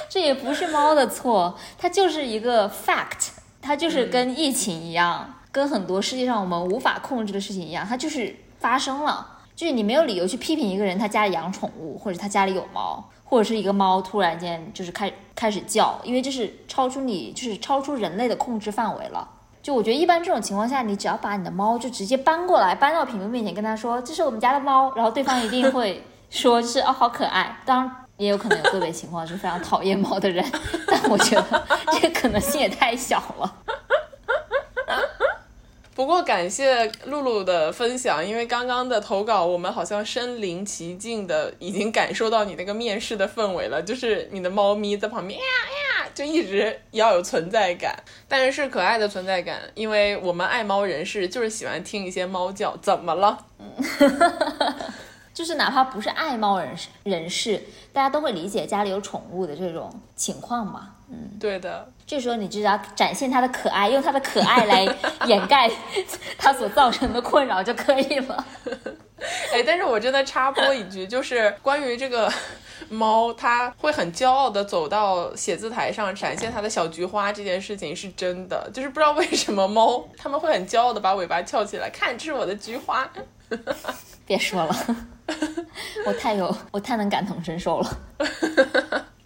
[0.10, 3.30] 这也不是猫的错，它就是一个 fact，
[3.61, 9.36] 它就是跟疫情一样，跟很多世界上我们无法控制的事情一样，它就是发生了。
[9.56, 19.28] 就是你没有理由去批评一个人，他家里养宠物，或者他家里有猫，或者是一个猫突然间就是开开始叫，因为这是超出你就是超出人类的控制范围了。
[19.62, 27.60] 就我觉得一般这种情况下，你只要把你的猫就直接搬过来，搬到屏幕面前跟他说这是我们家的猫，然后对方一定会 说就是哦好可爱。
[27.66, 30.46] 当然也有可能有个别情况是非常讨厌猫的人，
[30.88, 33.56] 但我觉得这个可能性也太小了。
[35.94, 45.86] 不过感谢露露的分享，因为刚刚的投稿，我们好像身临其境的已经感受到你那个面试的氛围了，就是你的猫咪在旁边呀呀，
[46.18, 47.95] 就一直要有存在感，
[48.27, 53.45] 但是是可爱的存在感，因为我们爱猫人士就是喜欢听一些猫叫，怎么了？
[55.31, 57.61] 就是哪怕不是爱猫人士人士，
[57.94, 60.95] 大家都会理解家里有宠物的这种情况嘛。
[61.07, 64.84] 嗯，对的，这时候你只要展现它的可爱，用它的可爱来
[65.27, 65.69] 掩盖
[66.39, 68.44] 它所造成的困扰就可以了。
[69.52, 72.31] 哎，但是我真的插播一句，就是关于这个
[72.89, 83.10] 猫，它会很骄傲的走到写字台上展现它的小菊花这件事情是真的，就是不知道为什么猫它们会很骄傲的把尾巴翘起来，看这是我的菊花。
[84.27, 84.76] 别说了，
[86.06, 87.98] 我太有，我太能感同身受了。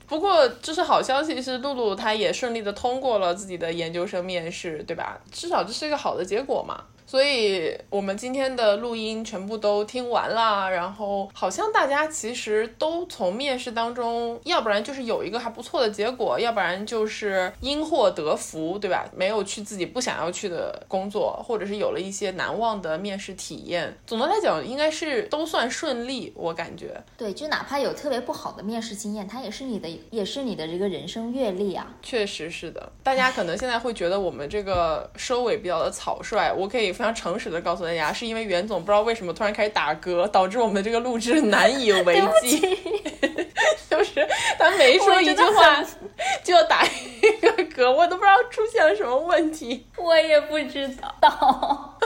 [0.08, 5.20] 不过，就是好消息是，露露她也顺利的通过了自己的研究生面试，对吧？
[5.32, 6.84] 至少这是一个好的结果嘛。
[7.12, 19.06] 所以我们今天的录音全部都听完了，然后好像大家其实都从面试当中，要不然就是有一个还不错的结果，要不然就是因祸得福，对吧？
[19.14, 23.94] 没有去自己不想要去的工作，或者是有了一些难忘的面试体验。
[24.08, 26.96] 总的来讲，应该是都算顺利，我感觉。
[27.18, 31.94] 对，就哪怕有特别不好的面试经验，它也是你的，也是你的这个人生阅历啊。
[32.02, 42.60] 确实是的，大家可能现在会觉得我们这个收尾比较的草率，我可以非常诚实的告诉大家，是因为袁总不知道为什么突然开始打嗝，导致我们这个录制难以 为继。
[43.90, 44.26] 就是
[44.60, 45.84] 他每说一句话
[46.46, 49.88] 就要打一个嗝，我都不知道出现了什么问题。
[49.98, 50.88] 我也不知
[51.20, 52.00] 道。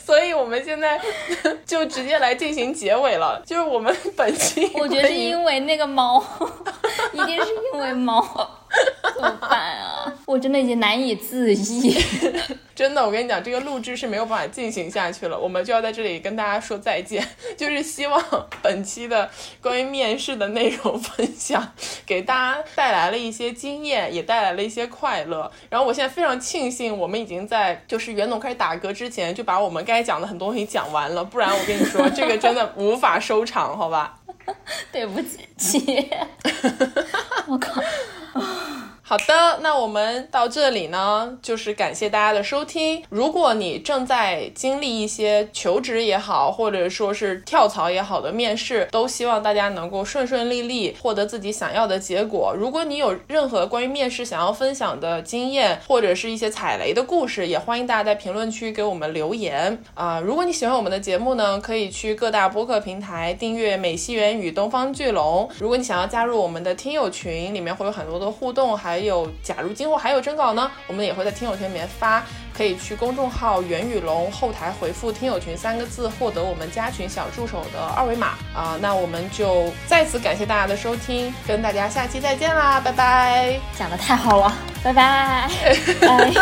[0.00, 1.00] 所以我们现在
[1.64, 6.20] 就直接来进行结尾了，就是我们本期，我觉得是因为那个猫，
[7.12, 8.20] 一定是因为猫，
[9.14, 10.12] 怎么办啊？
[10.26, 11.96] 我真的已经难以自抑。
[12.74, 17.26] 真的，我跟你讲，这个录制是没有办法进行下去了，我们就要在这里跟大家说再见。
[17.56, 18.22] 就是希望
[18.60, 19.30] 本期的
[19.62, 21.72] 关于面试的内容分享，
[22.04, 25.50] 给大家带来了一些经验，也带来了一些快乐。
[25.70, 34.18] 然后我现在非常庆幸，我们已经在就是袁总开始打嗝之前，就把我们该讲的很多东西讲完了，不然我跟你说，这个真的无法收场，好吧？
[34.92, 36.08] 对不起，姐，
[37.46, 37.80] 我靠。
[39.08, 43.00] 好的，那我们到这里呢，就是感谢大家的收听。
[43.08, 52.52] 如果你正在经历一些求职也好，或者说是跳槽也好的面试，都希望大家能够顺顺利利获得自己想要的结果。
[52.58, 60.18] 如果你有任何关于面试想要分享的经验，或者是一些踩雷的故事，也欢迎大家在评论区给我们留言啊。
[60.18, 65.48] 如果你喜欢我们的节目呢，可以去各大播客平台订阅美西园与东方巨龙。
[65.60, 72.24] 如果你想要加入我们的听友群，里面会有很多的互动，还有，假如今后还有征稿呢，我们也会在听友群里面发，
[72.56, 78.78] 可以去公众号袁宇龙后台回复“听友群”三个字，获得我们加群小助手的二维码啊。
[78.80, 83.60] 那我们就再次感谢大家的收听，跟大家下期再见啦，拜拜！
[83.78, 84.52] 讲的太好了，
[84.82, 85.50] 拜拜。
[86.00, 86.32] 拜。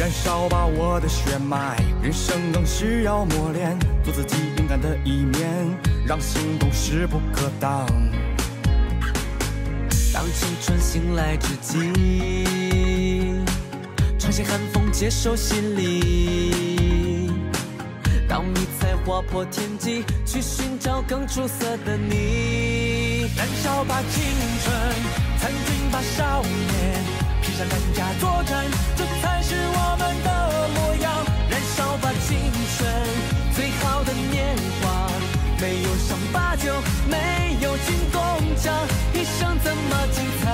[0.00, 5.48] 燃烧吧我的血脉，人生更需要磨练，做自己勇敢的一面，
[6.06, 7.86] 让行动势不可挡。
[10.12, 11.78] 当青春醒来之际，
[14.18, 17.30] 穿越寒风接受洗礼。
[18.28, 23.22] 当迷彩划破天际，去寻找更出色的你。
[23.34, 24.22] 燃烧吧青
[24.62, 24.74] 春，
[25.38, 27.02] 参军吧少年，
[27.40, 28.66] 披上战甲作战，
[28.96, 31.10] 这才是我们的模样。
[31.48, 32.38] 燃烧吧青
[32.76, 32.86] 春，
[33.54, 35.08] 最好的年华，
[35.62, 36.74] 没有伤疤就
[37.08, 38.20] 没有进攻
[38.56, 38.74] 奖。
[39.14, 40.50] 一生怎么精彩？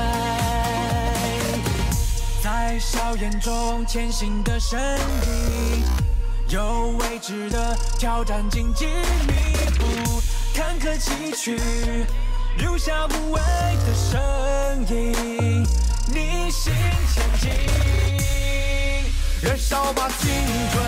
[2.42, 5.82] 在硝烟中前行的身影，
[6.50, 8.84] 有未知的挑战，荆棘
[9.26, 9.32] 密
[9.78, 10.20] 布，
[10.54, 11.58] 坎坷崎岖，
[12.58, 14.20] 留下无畏的身
[14.94, 15.66] 影，
[16.12, 16.70] 逆行
[17.14, 17.48] 前进。
[19.40, 20.28] 燃烧吧青
[20.72, 20.84] 春，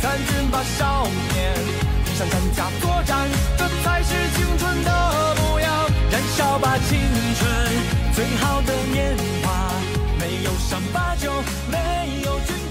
[0.00, 1.54] 参军吧少年，
[2.30, 4.90] 敢加作战，这才是青春的
[5.36, 5.70] 模样。
[6.10, 6.98] 燃烧吧，青
[7.38, 7.50] 春
[8.14, 9.72] 最好的年华，
[10.18, 11.30] 没有伤疤就
[11.70, 12.61] 没有罪。